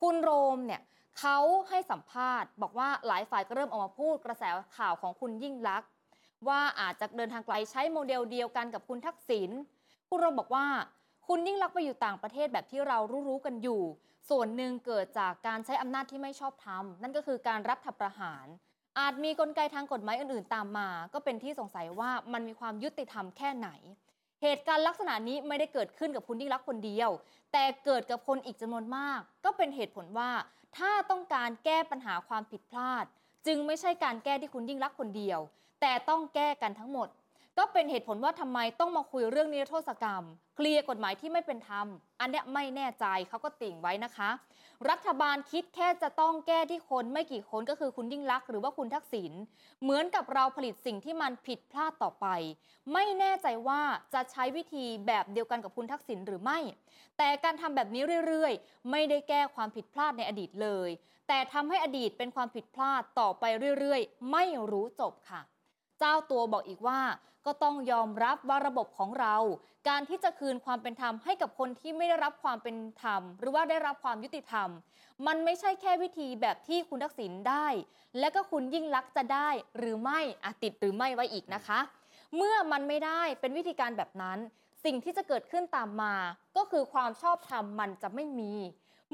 [0.00, 0.80] คุณโรมเนี่ย
[1.18, 4.44] เขาให้สัมภาษณ์ บอกว่าหลายฝ่ายก็เริ่มออกมาพูดกระแส
[4.76, 5.88] ข่าวของคุณยิ่งลักษณ์
[6.48, 9.50] ว่าอาจจะเดินทางไกลใช้โมเดลเดียวกันกับคุณทักษิณ
[10.08, 10.66] คุณโรมบอกว่า
[11.28, 13.82] คุณยิ่งลักษณ์ไปอยู่ต่างประเทศแบบที่เรารู้ๆกันอยู่
[14.28, 18.46] ส่วนหนึ่งเกิดจากการใช้อำนาจที่ไม่ชอบธรรม นั่นก็คือการรัฐประหาร
[18.98, 23.68] อาจมีกลไกทางกฎหมายอื่นๆ ตามมา ก็เป็นที่สงสัยว่ามันมีความยุติธรรมแค่ไหน
[24.42, 27.10] เหตุการณ์ลักษณะนี้ไม่ได้เกิดขึ้นกับคุณยิ่งลักคนเดียว
[27.52, 30.30] แต่เกิดกับคนอีกจำนวนมาก ก็เป็นเหตุผลว่า
[30.76, 33.04] ถ้าต้องการแก้ปัญหาความผิดพลาด
[33.46, 35.40] จึงไม่ใช่การแก้ที่คุณยิ่งรักคนเดียว
[35.80, 37.08] แต่ต้องแก้กันทั้งหมด
[37.58, 40.22] ก็เป็นเหตุผลว่าทำไมต้องมาคุยเรื่องนิรโทษกรรม
[40.56, 41.86] เคลียร์กฎหมายที่ไม่เป็นธรรม
[42.20, 44.30] อันเนี้ยไม่แน่ใจเขาก็ติ่งไว้นะคะ
[44.90, 49.32] รัฐบาลคิดแค่จะต้องแก้ที่คนไม่กี่คนก็คือคุณยิ่งลักษณ์หรือว่าคุณทักษิณ
[49.82, 52.26] เหมือนกับเราผลิตสิ่งที่มันผิดพลาดต่อไป
[52.92, 53.82] ไม่แน่ใจว่า
[54.14, 56.58] จะใช้วิธีแบบเดียวกันกับคุณทักษิณหรือไม่
[57.18, 60.90] แต่การทำแบบนี้เรื่อยๆ ไม่ได้แก้ความผิดพลาดในอดีตเลย
[61.28, 63.44] แต่ทำให้อดีตเป็นความผิดพลาดต่อไป
[63.78, 65.42] เรื่อยๆ ไม่รู้จบค่ะ
[65.98, 67.00] เจ้าตัวบอกอีกว่า
[67.46, 69.36] ก็ต้องยอมรับว่าระบบของเรา
[69.88, 74.68] การที่จะคืนความเป็นธรรมให้กับคนที่ไม่ได้รับความเป็นธรรม หรือว่าได้รับความยุติธรรม
[75.26, 77.66] มันไม่ใช่แค่วิธีแบบที่คุณทักษิณได้
[78.18, 81.80] และก็คุณยิ่งลักษณ์จะได้หรือไม่อะติดหรือไม่ไว้อีกนะคะ
[82.36, 84.38] เมื่อมันไม่ได้เป็นวิธีการแบบนั้น
[84.84, 86.14] สิ่งที่จะเกิดขึ้นตามมา
[86.56, 88.54] ก็คือความชอบธรรมมันจะไม่มี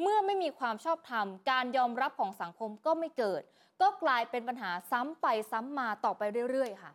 [0.01, 3.43] เมื่อไม่มีความชอบธรรม การยอมรับของสังคมก็ไม่เกิด
[3.81, 6.93] ก็กลายเป็นปัญหาซ้ำไปซ้ำมาต่อไปเรื่อย ๆ ค่ะ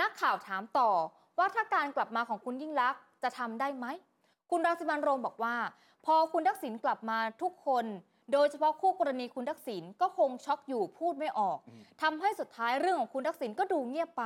[0.00, 0.90] นักข่าวถามต่อ
[1.38, 3.86] ว่าถ้าการกลับมาของคุณยิ่งลักษณ์จะทำได้ไหม
[4.50, 5.56] คุณรังสิมันต์โรมบอกว่า
[6.06, 7.84] พอคุณทักษิณกลับมาทุกคน
[8.32, 14.24] โดยเฉพาะคู่กรณีคุณทักษิณก็คงช็อกอยู่พูดไม่ออกอืมทำให้สุดท้ายเรื่องของคุณทักษิณก็ดูเงียบไป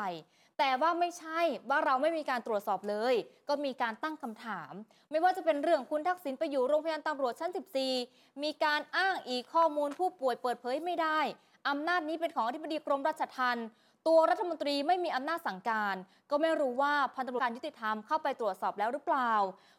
[0.58, 3.14] แต่ว่าไม่ใช่ว่าเราไม่มีการตรวจสอบเลย
[3.48, 4.72] ก็มีการตั้งคำถาม
[5.10, 7.50] ไม่ว่าจะเป็นเรื่องคุณทักษิณไปอยู่โรงพยาบาลตำรวจชั้น
[7.96, 11.20] 14 มีการอ้างอีกข้อมูลผู้ป่วยเปิดเผยไม่ได้
[11.68, 13.66] อำนาจนี้เป็นของอธิบดีกรมราชทัณฑ์
[14.06, 15.96] ตัวรัฐมนตรีไม่มีอำนาจสั่งการ
[16.30, 19.32] ก็ไม่รู้ว่าพันตำรวจการยุติธรรมเข้าไปตรวจสอบแล้วหรือเปล่า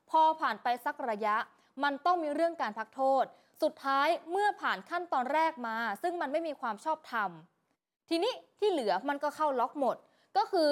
[0.09, 1.35] พอผ่านไปสักระยะ
[1.83, 3.23] มันต้องมีเรื่องการพักโทษ
[3.63, 7.29] สุดท้ายเมื่อผ่านขั้นตอนแรกมา ซึ่งมันไม่มีความชอบธรรม
[8.09, 9.95] ทีนี้ที่เหลือมันก็เข้าล็อกหมด
[10.37, 10.71] ก็คือ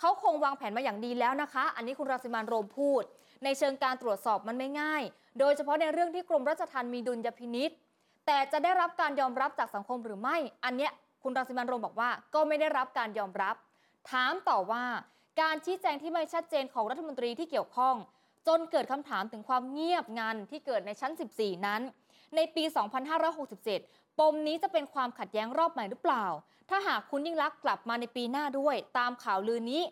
[0.00, 3.02] เขาคงวางแผนมาอย่างดีแล้วนะคะ อันนี้คุณรังสิมันโรมพูด
[3.44, 5.02] ในเชิงการตรวจสอบมันไม่ง่าย
[5.38, 7.76] โดยเฉพาะในเรื่องที่กรมราชทัณฑ์มีดุลยพินิษ์
[8.26, 13.56] แต่จะได้รับการยอมรับจากสังคมหรือไม่ อันเนี้ยคุณรังสิมันโรมบอกว่าก็ไม่ได้รับการยอมรับ
[14.10, 14.84] ถามต่อว่า
[15.40, 17.94] การชี้แจงที่ไม่ชัดเจนของรัฐมนตรีที่เกี่ยวข้อง
[18.46, 21.82] จนเกิดคำถามถึงความเงียบงันที่เกิดในชั้น 14 นั้น
[22.36, 22.64] ในปี
[23.40, 26.26] 2567 ปมนี้จะเป็นความขัดแย้งรอบใหม่หรือเปล่า
[26.70, 29.82] ถ้าหากคุณยิ่งลักษณ์กลับมาในปีหน้าด้วย ตามข่าวลือนี้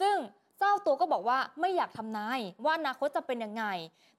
[0.00, 0.16] ซึ่ง
[0.58, 3.64] เจ้าตัวก็บอกว่าไม่อยากทำนายว่าอนาคตจะเป็นยังไง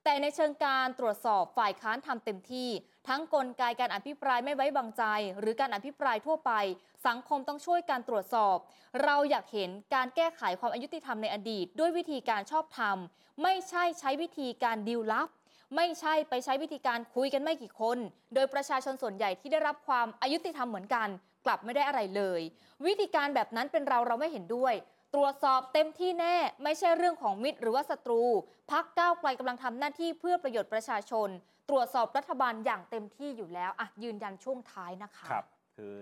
[0.09, 2.69] แต่ในเชิงการตรวจสอบฝ่ายค้านทำเต็มที่
[3.07, 5.03] ทั้งกลไกการอภิปรายไม่ไว้วางใจ
[5.39, 6.51] หรือการอภิปรายทั่วไป
[7.07, 8.57] สังคมต้องช่วยการตรวจสอบ
[9.03, 12.97] เราอยากเห็นการแก้ไขความอายุติธรรมในอดีต ด้วยวิธีการชอบธรรม
[13.43, 15.29] ไม่ใช่ใช้วิธีการดีลลับ
[15.75, 17.97] ไม่ใช่ไปใช้วิธีการคุยกันไม่กี่คน
[18.33, 21.07] โดยประชาชนส่วนใหญ่ที่ได้รับความอายุติธรรมเหมือนกัน
[21.45, 22.41] กลับไม่ได้อะไรเลย
[22.85, 24.73] วิธีการแบบนั้นเป็นเราเราไม่เห็นด้วย
[25.17, 28.23] รวจสอบเต็มที่แน่ไม่ใช่เรื่องของมิตรหรือว่าศัตรู
[28.71, 31.29] พักก้าวไกลกำลังทำหน้าที่เพื่อประโยชน์ประชาชน
[31.69, 35.93] ตรวจสอบรัฐบาลอย่างเต็มที่อยู่แล้วอะยืนยันช่วงท้ายนะคะครับคือ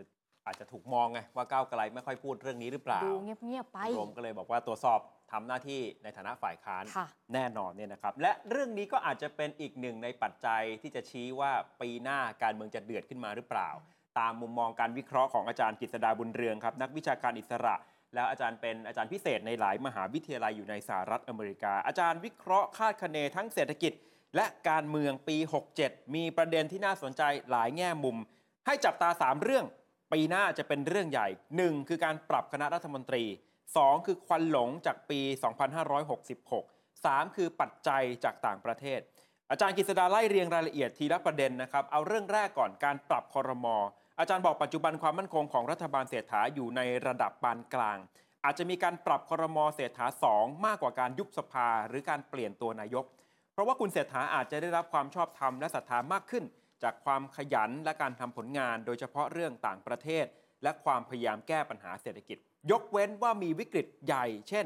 [0.45, 4.99] อาจจะถูกมองไงว่าก้าวไกลไม่ค่อยพูดเรื่องนี้หรือเปล่าดูเงียบๆไปรวมก็เลยบอกว่าตรวจสอบ
[5.31, 11.51] ทำหน้าที่ในฐานะฝ่ายค้านค่ะแน่นอนเนี่ยนะครับ และเรื่องนี้ก็อาจจะเป็นอีกหนึ่งในปัจจัยที่จะชี้ว่า
[11.81, 13.69] ปีหน้าการเมืองจะเดือดขึ้นมาหรือเปล่า
[14.19, 17.75] ตามมุมมองการวิเคราะห์ของอาจารย์กฤษดาบุญเรืองครับ นักวิชาการอิสระ
[18.13, 23.93] แล้วอาจารย์เป็นอาจารย์พิเศษในหลายมหาวิทยาลัยอยู่ในสหรัฐอเมริกา อาจารย์วิเคราะห์คาดคะเนทั้งเศรษฐกิจ
[24.35, 25.37] และการเมืองปี
[25.75, 28.17] 67 มีประเด็นที่น่าสนใจหลายแง่มุม
[28.65, 29.65] ให้จับตา 3 เรื่อง
[30.13, 31.27] ปีหน้าจะเป็นเรื่องใหญ่
[31.61, 33.23] 1 คือการปรับคณะรัฐมนตรี
[33.65, 35.19] 2 คือควันหลงจากปี
[36.13, 38.99] 2566 3 คือปัจจัยจากต่างประเทศ
[39.51, 43.77] อาจารย์กฤษดาไล่เรียงรายละเอียดทีละประเด็นนะครับ เอาเรื่องแรกก่อนการปรับคอรมอ
[44.19, 47.97] อาจารย์บอกปัจจุบันความมั่นคงของรัฐบาลเศรษฐาอยู่ในระดับปานกลาง
[48.45, 53.05] อาจจะมีการปรับคอรมอเศรษฐาสองมากกว่าการยุบสภาหรือการเปลี่ยนตัวนายก
[53.53, 56.43] เพราะว่าคุณเศรษฐาอาจจะได้รับความชอบธรรมและศรัทธามากขึ้น
[56.83, 60.25] จากความขยันและการทำผลงาน โดยเฉพาะเรื่องต่างประเทศ
[60.63, 62.37] และความพยายามแก้ปัญหาเศรษฐกิจ
[62.71, 64.65] ยกเว้นว่ามีวิกฤตใหญ่ เช่น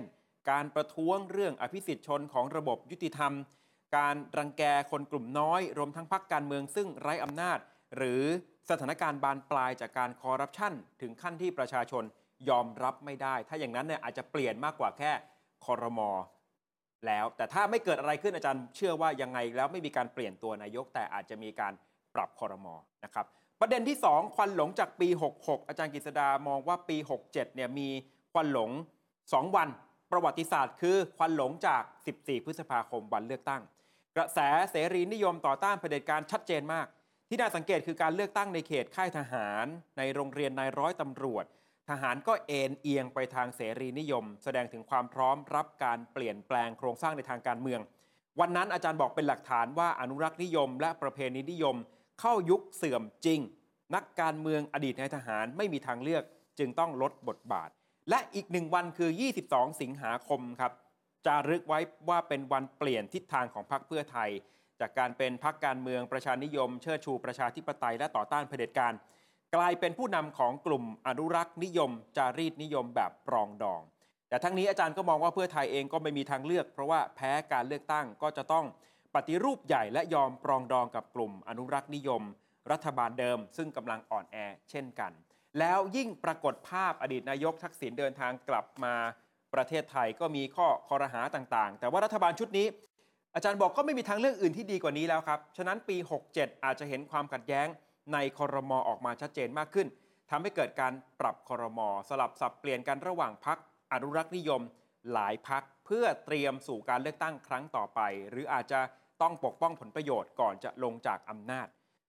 [0.52, 3.34] การประท้วงเรื่องอภิสิทธิชนของระบบยุติธรรม
[3.98, 7.60] การรังแกคนกลุ่มน้อย รวมทั้งพรรคการเมืองซึ่งไร้อำนาจ
[7.98, 8.24] หรือ
[8.70, 12.04] สถานการณ์บานปลายจากการคอร์รัปชันถึงขั้นที่ประชาชน
[12.50, 15.12] ยอมรับไม่ได้ ถ้าอย่างนั้นเนี่ยอาจจะเปลี่ยนมากกว่าแค่
[15.66, 16.10] คอรมอ
[17.08, 21.74] แล้ว แต่ถ้าไม่เกิดอะไรขึ้นอาจารย์เชื่อว่ายังไงแล้วไม่มีการเปลี่ยนตัวนายก แต่อาจจะมีการ
[22.16, 23.26] ปรับคอรมอนะครับ
[23.62, 25.08] ประเด็นที่ 2 ควันหลงจากปี
[25.40, 27.90] 66 อาจารย์กฤษดามองว่าปี 67เนี่ยมี
[28.34, 28.72] ควันหลง
[29.14, 29.70] 2 วัน
[30.12, 31.84] ประวัติศาสตร์คือควันหลงจาก
[32.16, 33.62] 14 พฤษภาคมวันเลือกตั้ง
[34.16, 34.40] กระแส
[34.72, 36.88] เสรีนิยมต่อต้านเผด็จการชัดเจนมาก
[37.32, 39.66] ที่น่าสังเกตคือการเลือกตั้งในเขตค่ายทหาร
[39.98, 41.46] ในโรงเรียนนายร้อยตำรวจ
[41.90, 47.80] ทหารก็เอ็นเอียงไปทางเสรีนิยม แสดงถึงความพร้อมรับการเปลี่ยนแปลงโครงสร้างในทางการเมือง
[48.40, 51.76] วันนั้นอาจารย์บอกเป็นหลักฐานว่าอนุรักษ์นิยม และประเพณีนิยม
[52.20, 53.40] เข้ายุคเสื่อมจริง
[53.96, 56.24] นักการเมืองอดีตนายทหารไม่มีทางเลือก
[56.60, 57.70] จึงต้องลดบทบาท
[58.10, 59.10] และอีกหนึ่งวันคือ
[59.46, 60.72] 22 สิงหาคมครับ
[61.26, 64.30] จารึกไว้ว่าเป็นวันเปลี่ยนทิศทางของพรรคเพื่อไทย
[64.82, 68.94] จากการเป็นพรรคการเมืองประชานิยม เชิดชูประชาธิปไตยและต่อต้านเผด็จการ
[69.56, 73.82] กลายเป็นผู้นำของกลุ่มอนุรักษ์นิยม จารีตนิยมแบบปรองดอง
[74.30, 78.66] แต่ทั้งนี้อาจารย์ก็มองว่าเพื่อไทยเองก็ไม่มีทางเลือก เพราะว่าแพ้การเลือกตั้งก็จะต้อง
[79.16, 82.24] ปฏิรูปใหญ่และยอมปรองดองกับกลุ่มอนุรักษ์นิยม
[82.72, 84.38] รัฐบาลเดิม ซึ่งกำลังอ่อนแอ
[84.70, 85.12] เช่นกัน
[85.60, 88.96] แล้วยิ่งปรากฏภาพอดีตนายกทักษิณเดินทางกลับมา
[89.54, 92.68] ประเทศไทยก็มีข้อคอรหาต่างๆ แต่ว่ารัฐบาลชุดนี้
[93.36, 95.98] อาจารย์บอกก็ไม่มีทางเลือกอื่นที่ดีกว่านี้แล้วครับ ฉะนั้นปี
[96.32, 97.68] 67 อาจจะเห็นความขัดแย้ง
[98.14, 99.88] ในคอรมอออกมาชัดเจนมากขึ้น
[100.30, 103.58] ทำให้เกิดการปรับคอรมอสลับสับเปลี่ยนกันระหว่างพัก
[103.94, 104.62] อนุรักษ์นิยม
[105.14, 108.82] หลายพักเพื่อเตรียมสู่การเลือกตั้งครั้งต่อไป หรืออาจจะ
[109.22, 111.68] ต้องปกป้องผลประโยชน์ก่อนจะลงจากอำนาจ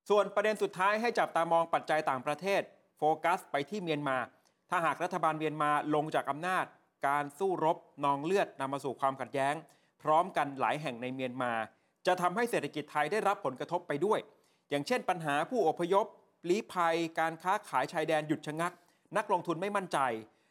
[0.08, 2.62] ส่วนประเด็นสุดท้ายให้จับตามองปัจจัยต่างประเทศ
[2.98, 4.18] โฟกัสไปที่เมียนมา
[4.70, 6.64] ถ้าหากรัฐบาลเมียนมาลงจากอำนาจ
[7.08, 9.54] การสู้รบนองเลือดนำมาสู่ความขัดแย้ง
[10.02, 11.52] พร้อมกันหลายแห่งในเมียนมา
[12.06, 14.18] จะทำให้เศรษฐกิจไทยได้รับผลกระทบไปด้วย
[14.70, 16.06] อย่างเช่น ปัญหาผู้อพยพ
[16.48, 18.72] ลี้ภัย การค้าขายชายแดนหยุดชะงัก
[19.16, 19.98] นักลงทุนไม่มั่นใจ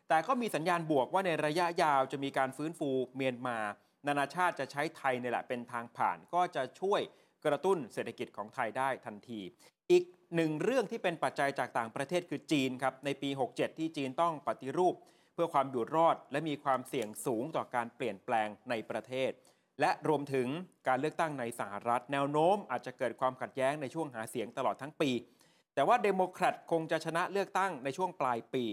[0.10, 3.58] แต่ก็มีสัญญาณบวกว่าในระยะยาวจะมีการฟื้นฟูเมียนมา
[4.08, 7.02] นานาชาติจะใช้ไทยนี่แหละเป็นทางผ่านก็จะช่วย
[7.46, 9.42] กระตุ้นเศรษฐกิจของไทยได้ทันที
[9.92, 10.04] อีก
[10.36, 14.96] หนึ่งเรื่องที่เป็นปัจจัยจากต่างประเทศคือจีนครับในปี 67 ที่จีนต้องปฏิรูป
[15.42, 19.32] พื่อความอยู่รอดและมีความเสี่ยงสูงต่อการเปลี่ยนแปลงในประเทศ
[19.80, 20.48] และรวมถึง
[20.88, 25.12] การเลือกตั้งในสหรัฐ แนวโน้มอาจจะเกิดความขัดแย้งในช่วงหาเสียงตลอดทั้งปี
[25.74, 28.66] แต่ว่าเดโมแครตคงจะชนะเลือกตั้งในช่วงปลายปี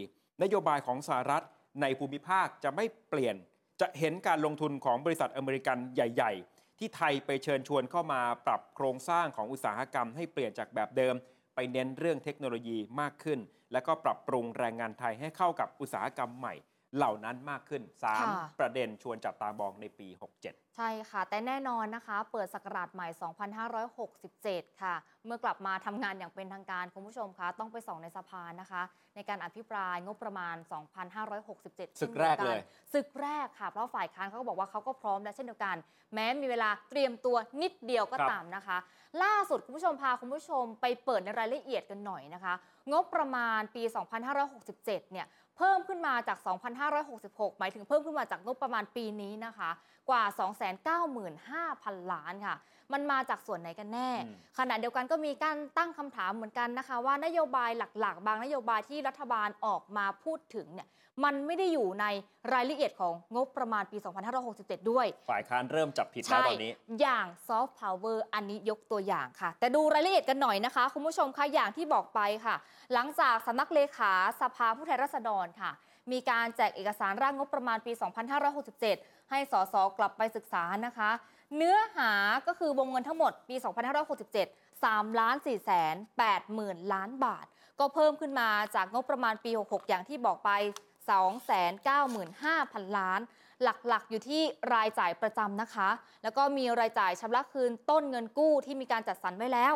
[0.42, 1.44] นโยบายของสหรัฐ
[1.82, 3.36] ในภูมิภาคจะไม่เปลี่ยน
[3.80, 11.14] จะเห็นการลงทุนของบริษัทอเมริกันใหญ่ ๆ ที่ไทยไปเชิญชวนเข้ามาปรับโครงสร้างของอุตสาหกรรมให้เปลี่ยนจากแบบเดิม
[11.54, 13.38] ไปเน้นเรื่องเทคโนโลยีมากขึ้น
[13.76, 16.54] และก็ปรับปรุงแรงงานไทยให้เข้ากับอุตสาหกรรมใหม่
[16.96, 20.08] เหล่านั้นมากขึ้นค่ะ3ประเด็นชวนจับตามองในปี
[20.42, 23.08] 67 ใช่ค่ะ แต่แน่นอนนะคะ เปิดศักราชใหม่
[23.94, 24.94] 2567 ค่ะ
[25.26, 28.82] เมื่อกลับมาทำงานอย่างเป็นทางการ คุณผู้ชมคะ ต้องไปส่องในสภานะคะ
[29.14, 30.56] ในการอภิปรายงบประมาณ
[31.28, 32.60] 2567ศึกแรกเลย
[32.94, 35.76] ศึกแรกค่ะ เพราะฝ่ายค้านเขาก็บอกว่าเขาก็พร้อมและเช่นเดียวกัน
[36.14, 38.78] แม้มีเวลาเตรียมตัวนิดเดียวก็ตามนะคะ
[39.22, 42.54] ล่าสุดคุณผู้ชมพาคุณผู้ชมไปเปิดในรายละเอียดกันหน่อยนะคะ
[42.92, 43.82] งบประมาณปี
[44.48, 46.38] 2567 เนี่ยเพิ่มขึ้นมาจาก
[46.98, 49.70] 2,566 หมายถึงเพิ่มขึ้นมาจากงบประมาณปีนี้นะคะ
[50.10, 50.24] กว่า
[51.36, 52.56] 295,000 ล้านค่ะ
[52.92, 60.88] มันมาจากส่วนไหนกันแน่อืมขณะเดียวกันก็มีการตั้งคำถามเหมือนกันนะคะ ว่านโยบายหลักๆ บางนโยบายที่รัฐบาลออกมาพูดถึงเนี่ย
[61.24, 62.06] มันไม่ได้อยู่ใน
[62.52, 63.98] รายละเอียดของงบประมาณปี
[64.44, 72.56] 2567 ด้วย ฝ่ายค้านเริ่มจับผิดแล้วตอนนี้ อย่าง soft power อันนี้ยกตัวอย่างค่ะ แต่ดูรายละเอียดกันหน่อยนะคะ คุณผู้ชมคะอย่างที่บอกไปค่ะ
[72.92, 75.70] หลังจากสำนักเลขาสภาผู้แทนราษฎรค่ะ
[76.12, 77.92] มีการแจกเอกสารร่างงบประมาณปี
[78.56, 79.74] 2567 ให้สส.
[79.98, 81.10] กลับไปศึกษานะคะ
[81.56, 82.12] เนื้อหา
[82.46, 83.56] ก็คือวงเงินทั้งหมดปี
[84.16, 87.46] 2567 3ล้าน4แสน8หมื่นล้านบาท
[87.78, 90.50] ก็เพิ่มขึ้นมาจากงบประมาณปี 66 อย่างที่บอกไป
[91.54, 93.20] 295,000 ล้าน
[93.62, 94.42] หลักๆ อยู่ที่
[94.74, 95.88] รายจ่ายประจำนะคะ
[96.22, 99.72] แล้วก็มีรายจ่ายชำระคืนต้นเงินกู้ที่มีการจัดสรรไว้แล้ว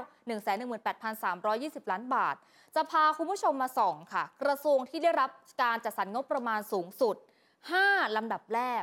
[1.15, 2.37] 118,320 ล้านบาท
[2.75, 5.31] จะพาคุณผู้ชมมาส่องค่ะ กระทรวงที่ได้รับ
[5.63, 7.17] การจัดสรรงบประมาณสูงสุด
[7.67, 8.83] 5 ลำดับแรก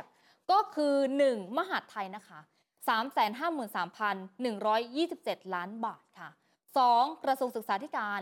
[0.50, 0.94] ก็คือ
[1.28, 1.58] 1.
[1.58, 2.40] มหาดไทยนะคะ
[2.88, 6.28] 353,127 ล้านบาทค่ะ
[6.76, 7.24] 2.
[7.24, 8.20] กระทรวงศึกษาธิการ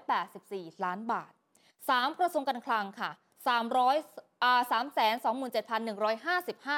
[0.00, 1.32] 328,384 ล้านบาท
[1.80, 2.18] 3.
[2.20, 3.10] กระทรวงการคลังค่ะ
[3.76, 4.60] 300อ่า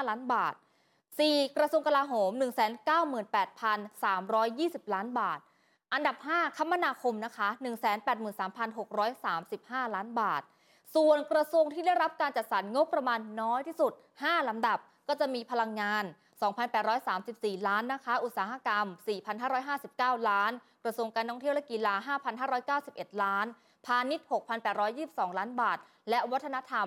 [0.00, 0.54] 327,155 ล้านบาท
[1.04, 1.56] 4.
[1.56, 2.30] กระทรวงกลาโหม
[3.62, 5.40] 198,320 ล้านบาท
[5.92, 7.48] อันดับ 5 คมนาคมนะคะ
[8.52, 10.42] 183,635 ล้านบาท
[10.94, 16.04] ส่วนกระทรวงที่ได้รับการจัดสรรงบประมาณน้อยที่สุด 5 ลำดับก็จะมีพลังงาน
[16.84, 18.86] 2,834 ล้านนะคะ อุตสาหกรรม
[19.56, 20.52] 4,559 ล้าน
[20.84, 22.16] กระทรวงการท่องเที่ยวและกีฬา
[22.58, 23.46] 5,591 ล้าน
[23.86, 24.26] พาณิชย์
[24.82, 25.78] 6,822 ล้านบาท
[26.10, 26.86] และวัฒนธรรม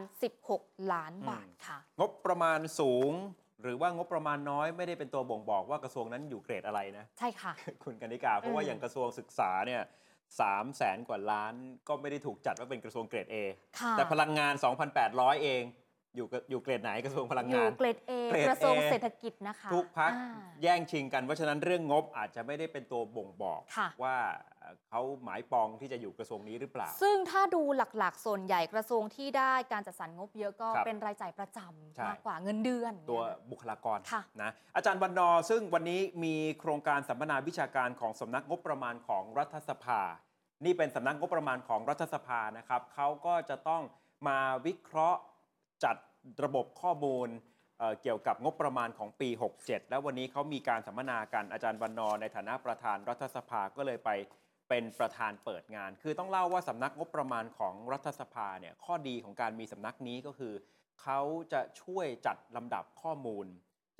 [0.00, 3.12] 7,016 ล้านบาทค่ะ งบประมาณสูง
[3.62, 7.52] หรือว่างบประมาณน้อยไม่ได้เป็นตัวบ่งบอกว่ากระทรวงนั้นอยู่เกรดอะไรนะ ใช่ค่ะ
[7.84, 9.82] คุณกนิกา เพราะว่าอืมอย่างกระทรวงศึกษาเนี่ย
[10.40, 11.54] สามแสนกว่าล้าน
[11.88, 13.36] ก็ไม่ได้ถูกจัดว่าเป็นกระทรวงเกรด A
[13.78, 14.54] ค่ะแต่พลังงาน
[14.98, 15.62] 2,800 เอง
[16.16, 20.28] อยู่กับอยู่เกรดไหนกระทรวงพลังอยู่งานเกรด A เกรด A กระทรวงเศรษฐกิจนะคะทุกพักอ่า
[20.62, 24.16] แย่งชิงกัน เพราะฉะนั้นเรื่องงบอาจจะไม่ได้เป็นตัวบ่งบอก ค่ะ ว่า
[24.88, 31.58] เขาหมายปองที่จะอยู่กระทรวงนี้หรือเปล่า ซึ่งถ้าดูหลักๆ ส่วนใหญ่กระทรวงที่ได้การจัดสรรงบเยอะก็ครับเป็นรายจ่ายประจ
[31.96, 40.00] ใช่ำมากกว่าเงินเดือน ตัวเนี่ยบุคลากรค่ะ นะอาจารย์วันนอร์ซึ่งวันนี้มีโครงการสัมมนาวิชาการของสำนักงบประมาณของรัฐสภา
[40.64, 43.82] นี่เป็นสำนักงบประมาณของรัฐสภานะครับเขาก็จะต้อง
[44.28, 45.20] มาวิเคราะห์
[45.84, 45.96] จัด
[46.44, 47.28] ระบบข้อมูล
[47.78, 49.28] เเกี่ยวกับงบประมาณของปี
[49.60, 54.10] 67 แล้ววันนี้เขามีการสัมมนากันอาจารย์วันนอในฐานะประธานรัฐสภาก็เลยไป
[54.68, 60.54] เป็นประธานเปิดงาน คือต้องเล่าว่าสำนักงบประมาณของรัฐสภาเนี่ยข้อดีของการมีสำนักนี้ก็คือ
[61.02, 61.20] เขา
[61.52, 63.46] จะช่วยจัดลำดับข้อมูล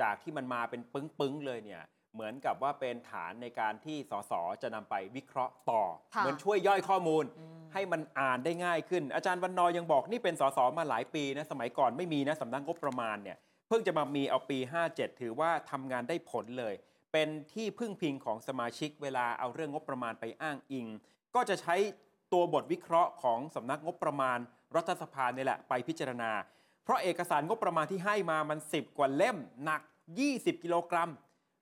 [0.03, 1.83] จากที่มันมาเป็นปึ้งๆเลยเนี่ย
[2.15, 5.83] เหมือนกับว่าเป็นฐานในการที่สสจะนำไปวิเคราะห์ต่อ
[6.15, 13.37] ค่ะเหมือนช่วยย่อยข้อมูลอืมให้มันอ่านได้ง่ายขึ้น อาจารย์วันนอร์ยังบอกนี่เป็นสสมาหลายปีนะสมัยก่อนไม่มีนะสำนักงบประมาณเนี่ย
[13.69, 14.59] เพิ่งจะมามีเอาปี
[14.91, 16.75] 57 ถือว่าทำงานได้ผลเลย
[17.13, 20.87] เป็นที่พึ่งพิงของสมาชิกเวลาเอาเรื่องงบประมาณไปอ้างอิง
[21.35, 21.77] ก็จะใช้
[22.33, 24.39] ตัวบทวิเคราะห์ของสำนักงบประมาณ
[24.77, 26.31] รัฐสภาเนี่ยแหละไปพิจารณา
[26.85, 29.83] เพราะเอกสารงบประมาณที่ให้มามัน 10 กว่าเล่มหนัก
[30.23, 31.11] 20 กิโลกรัม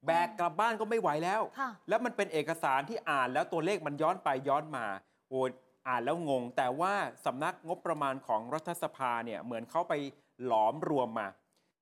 [0.06, 4.86] แบกกลับบ้านก็ไม่ไหวแล้ว ค่ะ แล้วมันเป็นเอกสารที่อ่านแล้วตัวเลขมันย้อนไปย้อนมา
[5.30, 5.50] โอ้ย
[5.88, 6.94] อ่านแล้วงง แต่ว่า
[7.26, 9.94] สำนักงบประมาณของรัฐสภาเนี่ยเหมือนเขาไป
[10.46, 11.28] หลอมรวมมา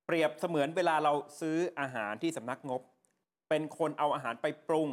[0.07, 2.81] เปรียบเสมือนเวลาเราซื้ออาหารที่สำนักงบ
[3.49, 4.89] เป็นคนเอาอาหารไปปรุง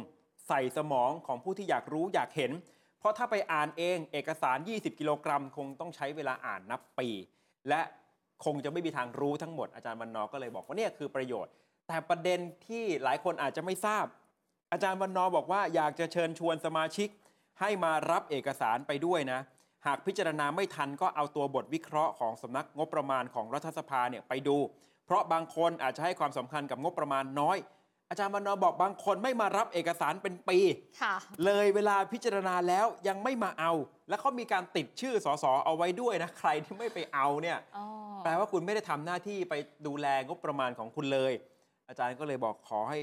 [0.48, 2.52] ใส่สมองของผู้ที่อยากรู้อยากเห็น
[2.98, 7.08] เพราะถ้าไปอ่านเองเอกสาร 20 กิโลกรัม คงต้องใช้เวลาอ่านนับปี
[7.68, 7.80] และ
[8.44, 11.52] คงจะไม่มีทางรู้ทั้งหมดอาจารย์วันนอร์ก็เลยบอกว่าเนี่ยคือประโยชน์
[11.88, 14.06] แต่ประเด็นที่หลายคนอาจจะไม่ทราบ
[14.72, 17.08] อาจารย์วันนอร์บอกว่าอยากจะเชิญชวนสมาชิก
[17.60, 19.40] ให้มารับเอกสารไปด้วยนะ
[19.86, 24.56] หากพิจารณาไม่ทันก็เอาตัวบทวิเคราะห์ของสำนักงบประมาณของรัฐสภาเนี่ยไปดู
[25.06, 27.58] เพราะบางคนอาจจะให้ความสำคัญกับงบประมาณน้อย
[28.10, 30.58] อาจารย์วันนอร์บอกบางคนไม่มารับเอกสารเป็นปี
[31.02, 33.72] ค่ะเลยเวลาพิจารณาแล้วยังไม่มาเอา
[34.08, 37.84] แล้วเขามีการติดชื่อสสเอาไว้ด้วยนะใครที่ไม่ไปเอาเนี่ยอ๋อ
[38.24, 39.54] แปลว่าคุณไม่ได้ทำหน้าที่ไป
[39.86, 41.32] ดูแลงบประมาณของคุณเลย
[41.88, 42.98] อาจารย์ก็เลยบอกขอให้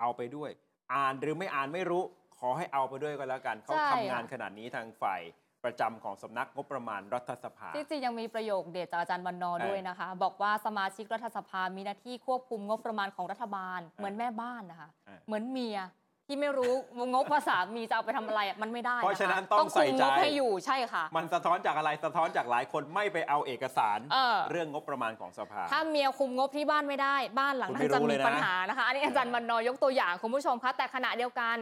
[0.00, 0.50] เอาไปด้วย
[0.94, 2.02] อ่านหรือไม่อ่านไม่รู้
[2.38, 5.22] ขอให้เอาไปด้วยก็แล้วกันเขาใช่ทำงานค่ะขนาดนี้ทางฝ่าย
[5.64, 15.78] ประจำของสำนักงบประมาณรัฐสภาที่จริงยังมีประโยคเด็ดจากอาจารย์วันนอร์เออด้วยนะคะ บอกว่าสมาชิกรัฐสภามีหน้าที่ควบคุมงบประมาณของรัฐบาล เหมือนแม่บ้านนะคะเออเหมือนเมีย
[16.26, 16.72] ที่ไม่รู้
[17.12, 31.56] งบภาษามีจะเอาไปทำอะไรอะมันไม่ได้เพราะฉะนั้นคต้องใส่คุมใจงบให้อยู่ใช่ค่ะ มันสะท้อนจากอะไรสะท้อนจากหลายคนไม่ไปเอาเอกสารเออเรื่องงบประมาณของสภา ถ้าเมียคุมงบที่บ้านไม่ได้ บ้านหลังคุณนั้ไม่นจะรู้เลมียนะ ปัญหานะคะ อันนี้อาจารย์วันนอร์ยกตัวอย่างคุณผู้ชมคะแต่ขณะเดียวกัน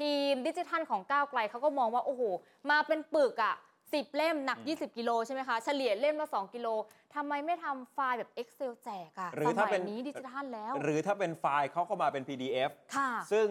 [0.00, 2.22] ทีมดิจิทัลของก้าวไกลเขาก็มองว่า โอ้โห
[2.70, 3.54] มาเป็นปึกอะ
[3.92, 6.68] 10 เล่มหนัก 20 กิโลใช่ไหมคะ เฉลี่ยเล่มละ2กิโล
[7.14, 13.46] ทำไมไม่ทำไฟล์แบบ Excel แจกอะหรือสถ้ามัเป็ยนนี้ดิจิทัลแล้ว หรือถ้าเป็นไฟล์เขาก็มาเป็น PDF ค่ะ ซึ่ง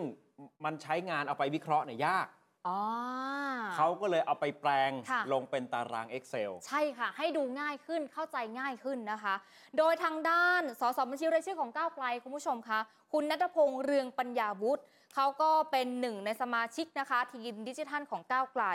[0.65, 2.27] มันใช้งานเอาไปวิเคราะห์เนี่ยยาก
[2.67, 2.79] อ๋อ
[3.75, 9.35] เขาก็เลยเอาไปแปลงค่ะลงเป็นตาราง Excel ใช่ค่ะ ให้ดูง่ายขึ้นเข้าใจง่ายขึ้นนะคะ
[9.77, 12.79] โดยทางด้านสสบัญชีรายชื่อของก้าวไกลคุณผู้ชมคะ
[13.13, 14.83] คุณนัทพงษ์เรืองปัญญาวุฒิ
[15.15, 18.65] เขาก็เป็นหนึ่งในสมาชิกนะคะ ทีมดิจิทัลของก้าวไกล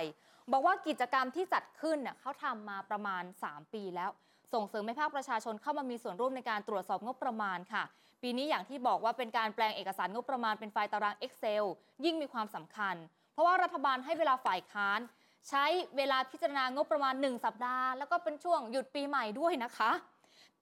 [0.51, 4.11] บอกว่ากิจกรรมที่จัดขึ้นเน่ยเขาทำมาประมาณ 3 ปีแล้ว
[4.55, 7.85] ส่งเสริมให้ภาคประชาชนเข้ามามีส่วนร่วมในการตรวจสอบงบประมาณค่ะ
[8.23, 11.65] ปีนี้อย่างที่บอกว่าเป็นการแปลงเอกสารงบประมาณเป็นไฟล์ตาราง Excel
[12.05, 12.97] ยิ่งมีความสำคัญ
[13.33, 15.01] เพราะว่ารัฐบาลให้เวลาฝ่ายค้าน
[15.49, 15.65] ใช้
[15.97, 19.93] เวลาพิจารณางบประมาณ 1 สัปดาห์ แล้วก็เป็นช่วงหยุดปีใหม่ด้วยนะคะ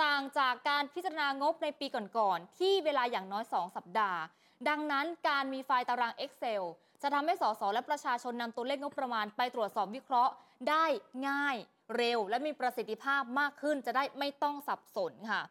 [0.05, 4.21] ต่างจากการพิจารณางบในปีก่อนๆที่เวลาอย่างน้อย 2 สัปดาห์
[4.69, 6.63] ดังนั้นการมีไฟล์ตาราง Excel
[7.03, 10.33] จะทำให้สสและประชาชนนำตัวเลขงบประมาณไปตรวจสอบวิเคราะห์
[10.69, 10.85] ได้
[11.29, 11.57] ง่าย
[11.97, 15.43] เร็ว และมีประสิทธิภาพมากขึ้นจะได้ไม่ต้องสับสนค่ะ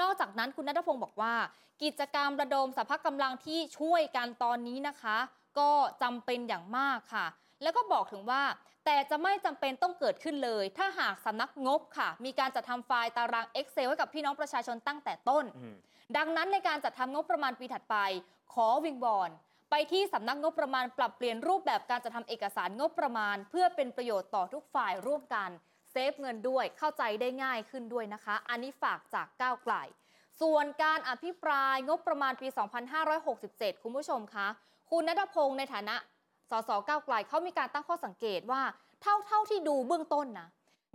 [0.00, 1.34] นอกจากนั้นคุณนัทพงศ์บอกว่า
[1.82, 5.16] กิจกรรมระดมสรรพกำลังที่ช่วยกันตอนนี้นะคะ
[5.58, 5.70] ก็
[6.02, 7.26] จำเป็นอย่างมากค่ะ
[7.62, 8.42] แล้วก็บอกถึงว่า
[8.84, 15.76] แต่จะไม่จำเป็นต้องเกิดขึ้นเลย ถ้าหากสำนักงบค่ะ มีการจัดทำไฟล์ตาราง Excel ให้กับพี่น้องประชาชนตั้งแต่ต้นอืม
[16.16, 17.96] ดังนั้นในการจัดทำงบประมาณปีถัดไป
[18.52, 19.30] ขอวิงบอล
[19.70, 25.50] ไปที่สำนักงบประมาณปรับเปลี่ยนรูปแบบการจัดทำเอกสารงบประมาณ เพื่อเป็นประโยชน์ต่อทุกฝ่ายร่วมกัน
[25.90, 29.74] เซฟเงินด้วยเข้าใจได้ง่ายขึ้นด้วยนะคะ อันนี้ฝากจากก้าวไกล
[30.40, 32.48] ส่วนการอภิปรายงบประมาณปี
[33.16, 34.48] 2567 คุณผู้ชมคะ
[34.90, 35.96] คุณนัทพงศ์ในฐานะ
[36.50, 38.62] สสก้าวไกลเขามีการตั้งข้อสังเกตว่า
[39.02, 40.48] เท่าเท่าที่ดูเบื้องต้นนะ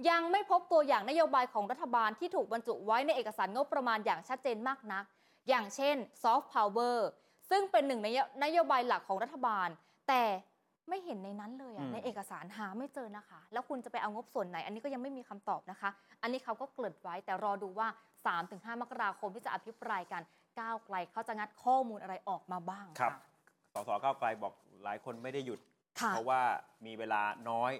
[0.10, 5.03] ยังไม่พบตัวอย่างนโยบายของรัฐบาลที่ถูกบรรจุไว้ในเอกสารงบประมาณอย่างชัดเจนมากนัก
[5.49, 6.97] อย่างเช่น soft power
[7.51, 8.07] ซึ่งเป็นหนึ่งใน
[8.43, 9.69] นโยบายหลักของรัฐบาล
[10.09, 10.23] แต่
[10.89, 15.89] ไม่เห็นในนั้นเลยอือะมในเอกสารหาไม่เจอนะคะ แล้วคุณจะไปเอางบส่วนไหน อันนี้ก็ยังไม่มีคำตอบนะคะ
[16.21, 17.87] อันนี้เขาก็เกริ่นไว้แต่รอดูว่า
[18.35, 20.21] 3-5 มกราคมที่จะอภิปรายกัน
[20.59, 23.19] ก้าวไกลเขาจะงัดข้อมูลอะไรออกมาบ้างครับะ
[23.73, 25.59] สสก้าวไกลบอกหลายคนไม่ได้หยุด
[25.99, 26.41] ค่ะเพราะว่า
[26.85, 27.71] มีเวลาน้อย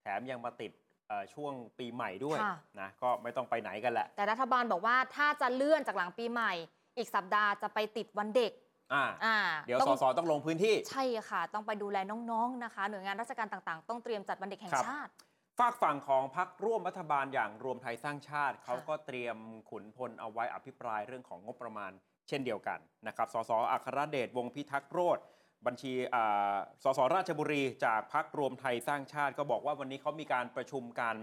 [0.00, 0.72] แถมยังมาติด
[1.08, 6.52] เอ่อช่วงปีใหม่ด้วยค่ะนะก็ไม่ต้องไปไหนกันแหละ แต่รัฐบาลบอกว่าถ้าจะเลื่อนจากหลังปีใหม่
[6.96, 8.52] อีกสัปดาห์จะไปติดวันเด็ก
[8.94, 15.12] อ่าอ่าเดี๋ยวต้สองสต้องลงพื้นที่ ใช่ค่ะ ต้องไปดูแลน้องๆนะคะ หน่วยงานราชการต่างๆ ต้องเตรียมจัดวันเด็กแห่งครับชาติ
[15.58, 19.36] ฝากฝั่งของพักร่วมรัฐบาลอย่างรวมไทยสร้างชาติ เขาก็เตรียม
[19.70, 21.92] ขุนพลเอาไว้อภิปรายเรื่องของงบประมาณ
[22.28, 25.18] เช่นเดียวกันนะครับสสอัครเดชวงศ์พิทักษ์โรธ
[25.66, 31.16] บัญชีอ่าสสราชบุรีจากพักรวมไทยสร้างชาติ ก็บอกว่าวันนี้เขามีการประชุมกัน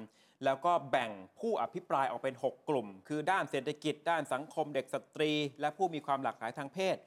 [0.45, 6.97] แล้วก็แบ่งผู้อภิปรายออกเป็น 6 กลุ่ม คือด้านเศรษฐกิจ ด้านสังคมเด็กสตรี และผู้มีความหลากหลายทางเพศ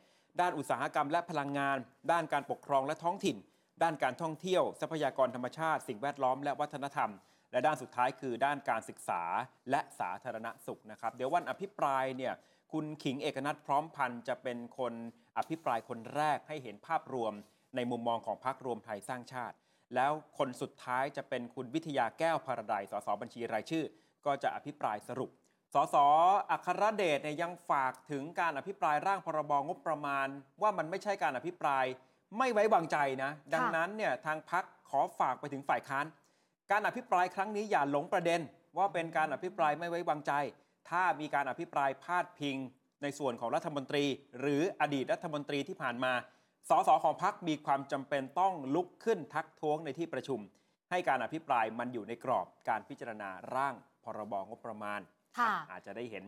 [0.40, 1.78] ด้านอุตสาหกรรมและพลังงาน
[2.12, 3.36] ด้านการปกครองและท้องถิ่น
[3.82, 7.10] ด้านการท่องเที่ยว ทรัพยากรธรรมชาติ สิ่งแวดล้อมและวัฒนธรรม
[7.52, 9.22] และด้านสุดท้ายคือด้านการศึกษา
[9.70, 12.34] และสาธารณสุขนะครับ เดี๋ยววันอภิปรายเนี่ย
[12.72, 14.92] คุณขิงเอกนัทพร้อมพันธ์จะเป็นคน
[15.38, 17.32] อภิปรายคนแรกให้เห็นภาพรวม
[17.76, 19.56] ในมุมมองของพรรครวมไทยสร้างชาติ
[19.94, 23.84] แล้วคนสุดท้ายจะเป็นคุณวิทยาแก้วพาราไดสสบัญชีรายชื่อ
[24.26, 25.30] ก็จะอภิปรายสรุป
[25.74, 25.96] สส
[26.50, 30.26] อัครเดชเนี่ยยังฝากถึงการอภิปรายร่างพรบงบประมาณ
[30.62, 31.84] ว่ามันไม่ใช่การอภิปราย
[32.38, 36.06] ไม่ไว้วางใจนะ ดังนั้นเนี่ยทางพักขอฝากไปถึงฝ่ายค้าน
[36.70, 38.40] การอภิปรายครั้งนี้อย่าหลงประเด็น
[38.76, 40.32] ว่าเป็นการอภิปรายไม่ไว้วางใจ
[40.90, 42.56] ถ้ามีการอภิปรายพาดพิง
[43.02, 44.04] ในส่วนของรัฐมนตรี
[44.40, 46.12] หรืออดีตรัฐมนตรีที่ผ่านมา
[46.68, 50.40] สสของพักมีความจำเป็นต้องลุกขึ้นทักท้วงในที่ประชุม
[50.90, 55.17] ให้การอภิปรายมันอยู่ในกรอบการพิจารณาร่างพรบงบประมาณค่ะ
[55.70, 56.26] อาจจะได้เห็น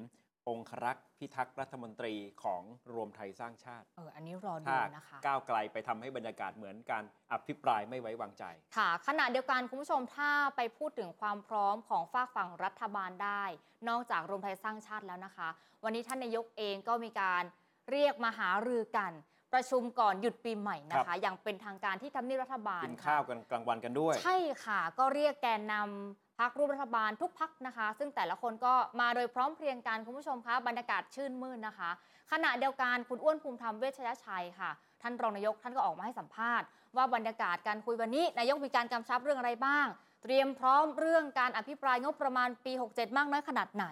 [0.48, 2.62] องครักษ์พิทักษ์รัฐมนตรีของ
[2.94, 8.44] รวมไทยสร้างชาติ เออ อันนี้รอดูถ้านะคะ ก้าวไกลไปทำให้บรรยากาศเหมือนการอภิปรายไม่ไว้วางใจ
[8.76, 13.44] ค่ะ ขณะเดียวกันคุณผู้ชมถ้าไปพูดถึงความพร้อมของฝากฝั่งรัฐบาลได้
[13.88, 15.48] นอกจากรวมไทยสร้างชาติแล้วนะคะ
[15.84, 17.42] วันนี้ท่านนายกเองก็มีการ
[17.90, 19.12] เรียกมาหารือกัน
[19.52, 31.90] ประชุมก่อนหยุดปีใหม่นะครัคะบอย่างเป็นทางการที่ทำเนียบรัฐบาลกินค่ะข้าวกันกลางวันกันด้วย ใช่ค่ะ ก็เรียกแกนนำ พักร่วมรัฐบาลทุกพักนะคะ ซึ่งแต่ละคนก็มาโดยพร้อมเพรียงกันคุณผู้ชมคะบรรยากาศชื่นมื่นนะคะ
[32.32, 34.70] ขณะเดียวกันคุณอ้วนภูมิธรรมเวชยชัยค่ะ
[35.02, 39.86] ท่านรองนายกท่านก็ออกมาให้สัมภาษณ์ว่าบรรยากาศการคุยวันนี้นายกมีการกำชับเรื่องอะไรบ้าง
[40.22, 43.86] เตรียมพร้อมเรื่องการอภิปรายงบประมาณปี 67 มากน้อยขนาดไหน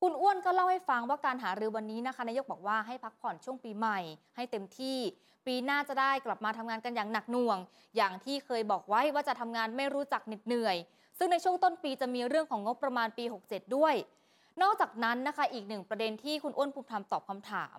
[0.00, 3.98] คุณอ้วนก็เล่าให้ฟังว่าการหารือวันนี้นะคะนายกบอกว่าให้พักผ่อนช่วงปีใหม่
[4.36, 4.98] ให้เต็มที่
[5.46, 7.58] ปีหน้าจะได้กลับมาทำงานกันอย่างหนักหน่วง
[7.96, 10.76] อย่างที่เคยบอกไว้ว่าจะทำงานไม่รู้จักเหน็ดเหนื่อย
[11.22, 13.94] ซึ่งในช่วงต้นปีจะมีเรื่องของงบประมาณปี 67 ด้วย
[14.62, 17.78] นอกจากนั้นนะคะอีกหนึ่งประเด็นที่คุณอ้วนภูมิธรรมตอบคำถาม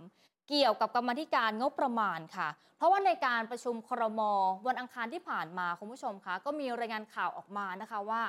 [0.49, 4.21] เกี่ยวกับกรรมธิการงบประมาณค่ะ เพราะว่าในการประชุมครม
[4.67, 8.23] วันอังคารที่ผ่านมาคุณผู้ชมคะก็มีรายงานข่าวออกมานะคะว่า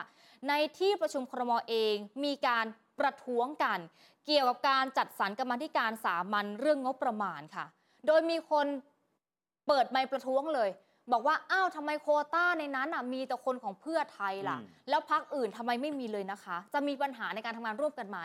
[0.48, 1.94] ในที่ประชุมครมเอง
[2.24, 2.66] มีการ
[3.00, 3.78] ประท้วงกัน
[4.26, 7.64] เกี่ยวกับการจัดสรรกรรมธิการสามัญเรื่องงบประมาณค่ะ
[8.06, 8.66] โดยมีคน
[9.66, 10.70] เปิดไมค์ประท้วงเลย
[11.12, 18.18] บอกว่าอ้าวทำไมโควต้าในนั้นอะมีแต่คนของเพื่อไทยล่ะ อืม แล้วพักอื่นทำไมไม่มีเลยนะคะ จะมีปัญหาในการทำงานร่วมกันไหม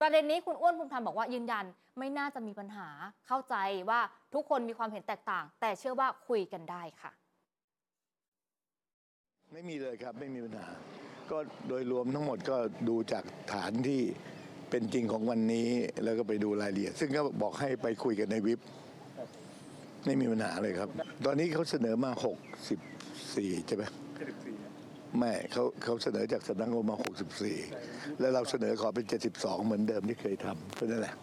[0.00, 1.64] ประเด็นนี้คุณอ้วนภูมิธรรมบอกว่ายืนยัน
[1.98, 2.88] ไม่น่าจะมีปัญหา
[3.26, 3.54] เข้าใจ
[3.88, 4.00] ว่า
[4.34, 7.12] ทุกคนมีความเห็นแตกต่าง แต่เชื่อว่าคุยกันได้ค่ะ
[9.52, 10.68] ไม่มีเลยครับไม่มีปัญหา
[11.30, 12.56] ก็โดยรวมทั้งหมดก็
[12.88, 14.02] ดูจากฐานที่
[14.70, 15.68] เป็นจริงของวันนี้
[16.04, 18.60] แล้วก็ไปดูรายละเอียด ซึ่งก็บอกให้ไปคุยกันในวิบ
[20.04, 20.88] ไม่มีปัญหาเลยครับ
[21.24, 22.10] ตอนนี้เขาเสนอมา
[22.88, 23.84] 64 ใช่ไหม
[25.18, 26.96] ไม่เขาเขาเสนอจากสำนักงบมา
[27.58, 31.14] 64 แล้วเราเสนอขอเป็น 72 เหมือนเดิมที่เคยทำก็นั่นแหละ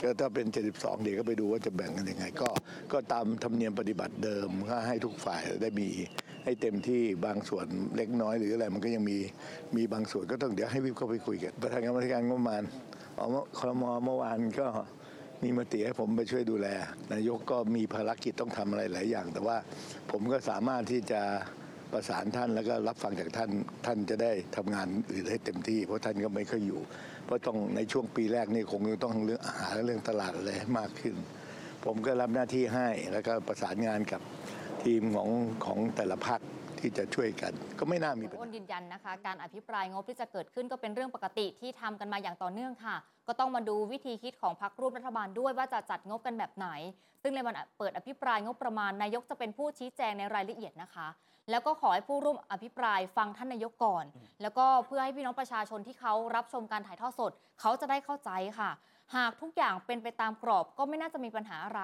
[0.00, 2.48] ก็ถ้าเป็น 72 เดี๋ยวก็ไปดูว่าจะแบ่งกันยังไง ก็
[2.92, 5.88] ก็ตามธรรมเนียมปฏิบัติเดิมก็ให้ทุกฝ่ายได้มี
[6.44, 9.18] ให้เต็มที่บางส่วนเล็กน้อยหรืออะไรมันก็ยังมี
[9.76, 12.62] มีบางส่วนก็ต้องเดี๋ยวให้วิบเข้าไปคุยกันประธานกรรมธิการงบประมาณ
[13.18, 13.26] ออ
[13.58, 14.66] ครมเมื่อวานก็
[15.42, 16.68] มีมติให้ผมไปช่วยดูแล
[17.12, 19.56] นายกก็มีภารกิจต้องทำอะไรหลายอย่าง แต่ว่า
[20.10, 21.22] ผมก็สามารถที่จะ
[21.92, 23.50] ประสานท่านแล้วก็รับฟังจากท่าน
[23.86, 26.80] ท่านจะได้ทำงานอื่นให้เต็มที่ เพราะท่านก็ไม่ค่อยอยู่
[27.26, 31.16] เพราะต้องในช่วงปีแรกนี่คงต้องเรื่องอาหารและเรื่องตลาดอะไรให้มากขึ้น
[31.84, 34.20] ผมก็รับหน้าที่ให้แล้วก็ประสานงานกับ
[34.84, 35.30] ทีมของ
[35.64, 36.40] ของแต่ละพัก
[36.80, 42.96] ที่จะช่วยกัน ก็ไม่น่ามีปัญอ้นยืนยันนะคะ การอภิปรายงบที่จะเกิดขึ้นก็เป็นเรื่องปกติที่ทำกันมาอย่างต่อเนื่องค่ะ
[43.28, 46.68] ก็ต้องมาดูวิธีคิดของพรรคร่วมรัฐบาลด้วยว่าจะจัดงบกันแบบไหน
[47.22, 51.08] ซึ่งในวันเปิดอภิปรายงบประมาณนายกจะเป็นผู้ชี้แจงในรายละเอียดนะคะ
[51.50, 54.04] แล้วก็ขอให้ผู้ร่วมอภิปรายฟังท่านนายกก่อน
[54.42, 58.70] แล้วก็เพื่อให้พี่น้องประชาชนที่เขารับชมการถ่ายทอดสด เขาจะได้เข้าใจค่ะ
[59.16, 61.82] หากทุกอย่างเป็นไปตามกรอบก็ไม่น่าจะมีปัญหาอะไร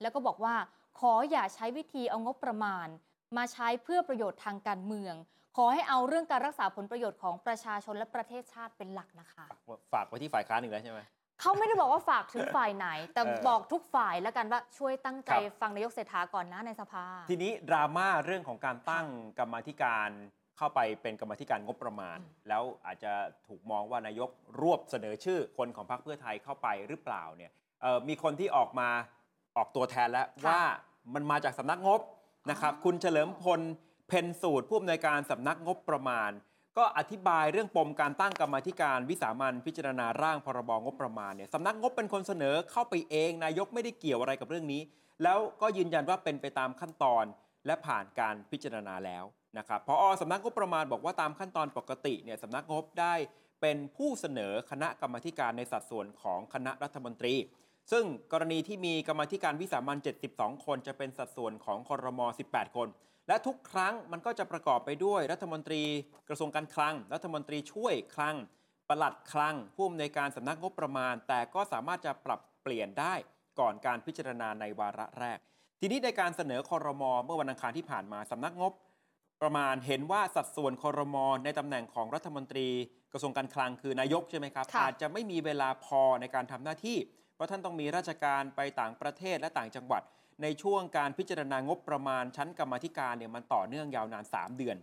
[0.00, 0.54] แล้วก็บอกว่า
[0.98, 2.88] ขออย่าใช้วิธีเอางบประมาณ
[3.36, 5.14] มาใช้เพื่อประโยชน์ทางการเมือง
[5.56, 9.44] ขอให้เอาเรื่องการรักษาผลประโยชน์ของประชาชนและประเทศชาติเป็นหลักนะคะ
[9.92, 11.00] ฝากไว้ที่ฝ่ายค้านอีกแล้วใช่ไหม
[11.40, 19.06] เขาไม่ได้บอกว่าฝากถึงฝ่ายไหน แต่เออบอกทุกฝ่ายแล้วกันว่าช่วยตั้งใจครับฟังนายกเศรษฐาก่อนนะในสภา ทีนี้ดราม่าเรื่องของการตั้ง
[19.38, 20.10] กรรมาธิการ
[20.58, 23.12] เข้าไปเป็นกรรมาธิการงบประมาณอืมแล้วอาจจะ
[23.46, 24.30] ถูกมองว่านายก
[24.60, 28.88] รวบเสนอชื่อคนของพรรคเพื่อไทยเข้าไปหรือเปล่าเนี่ยเอ่อมีคนที่ออกมา
[29.56, 30.60] ออกตัวแทนแล้วว่า
[31.14, 32.00] มันมาจากสำนักงบ
[32.50, 33.60] นะครับ คุณเฉลิมพล
[34.10, 36.30] เพนสูตรผู้อำนวยการสำนักงบประมาณ
[36.78, 44.82] ก็อธิบายเรื่องปมการตั้งกรรมธิการวิสามันพิจารณาร่างพรบงบประมาณเนี่ยสำนักงบเป็นคนเสนอเข้าไปเองนายกไม่ได้เกี่ยวอะไรกับเรื่องนี้
[45.22, 47.24] แล้วก็ยืนยันว่าเป็นไปตามขั้นตอน
[47.66, 49.24] และผ่านการพิจารณาแล้ว
[49.58, 53.14] นะครับพอสำนักงบประมาณบอกว่าตามขั้นตอนปกติเนี่ยสำนักงบได้
[53.60, 57.34] เป็นผู้เสนอคณะกรรมธิการในสัดส่วนของคณะรัฐมนตรี
[57.92, 59.98] ซึ่งกรณีที่มีกรรมธิการวิสามัน
[60.32, 62.88] 72 คน จะเป็นสัดส่วนของคอรมอ18 คน
[63.30, 65.82] และทุกครั้งมันก็จะประกอบไปด้วยรัฐมนตรี
[66.28, 68.36] กระทรวงการคลัง รัฐมนตรีช่วยคลัง
[68.88, 73.14] ปลัดคลังผู้อำนวยการสำนักงบประมาณ แต่ก็สามารถจะปรับเปลี่ยนได้
[73.60, 75.38] ก่อนการพิจารณาในวาระแรก
[75.80, 78.72] ทีนี้ในการเสนอคอรมอเมื่อวันอังคารที่ผ่านมาสำนักงบ
[79.42, 82.68] ประมาณเห็นว่าสัดส่วนคอรมอในตำแหน่งของรัฐมนตรี
[83.12, 86.98] กระทรวงการคลังคือนายกใช่ไหมครับค่ะอาจจะไม่มีเวลาพอในการทำหน้าที่
[87.34, 90.02] เพราะท่านต้องมีราชการไปต่างประเทศและต่างจังหวัด
[90.42, 94.76] ในช่วงการพิจารณางบประมาณชั้นกรรมธิการเนี่ยมันต่อเนื่องยาวนาน 3 เดือน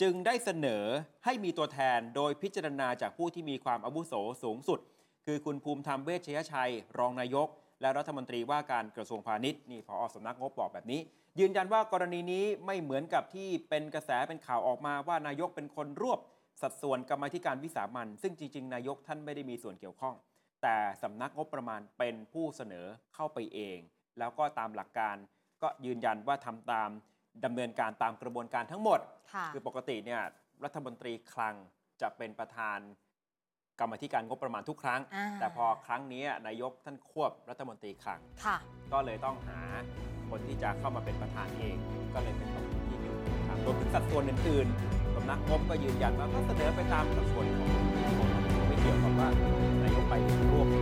[0.00, 0.84] จึงได้เสนอ
[1.24, 4.80] ให้มีตัวแทนโดยพิจารณาจากผู้ที่มีความอาวุโสสูงสุด
[5.26, 7.48] คือคุณภูมิธรรมเวชยชัย รองนายก
[7.80, 11.00] และรัฐมนตรีว่าการกระทรวงพาณิชย์นี่พอสำนักงบบอกแบบนี้
[11.40, 16.18] ยืนยันว่ากรณีนี้ไม่เหมือนกับที่เป็นกระแสเป็นข่าวออกมาว่านายกเป็นคนรวบ
[16.62, 20.14] สัดส่วนกรรมธิการวิสามันซึ่งจริงๆ นายกท่านไม่ได้มีส่วนเกี่ยวข้อง
[20.62, 23.78] แต่สำนักงบประมาณเป็นผู้เสนอเข้าไปเอง
[24.18, 25.16] แล้วก็ตามหลักการ
[25.62, 26.90] ก็ยืนยันว่าทำตาม
[27.44, 29.00] ดำเนินการตามกระบวนการทั้งหมด
[29.34, 30.22] ค่ะคือปกติเนี่ย
[30.64, 31.54] รัฐมนตรีคลัง
[32.02, 32.78] จะเป็นประธาน
[33.80, 38.56] กรรมาธิการงบประมาณทุกครั้งอ่าแต่พอครั้งนี้นายกท่านควบรัฐมนตรีคลังค่ะ
[38.92, 39.60] ก็เลยต้องหา
[40.30, 41.76] คนที่จะเข้ามาเป็นประธานเอง
[42.14, 43.16] ก็เลยเป็นตรงที่อยู่
[43.48, 47.68] ทางรวมถึงสัดส่วนอื่นๆสำนักงบก็ยืนยันว่าก็เสนอไปตามสัดส่วนของ
[48.56, 49.28] ของไม่เกี่ยวกับว่า
[49.82, 50.14] นายกไป
[50.52, 50.76] ร่วมเอ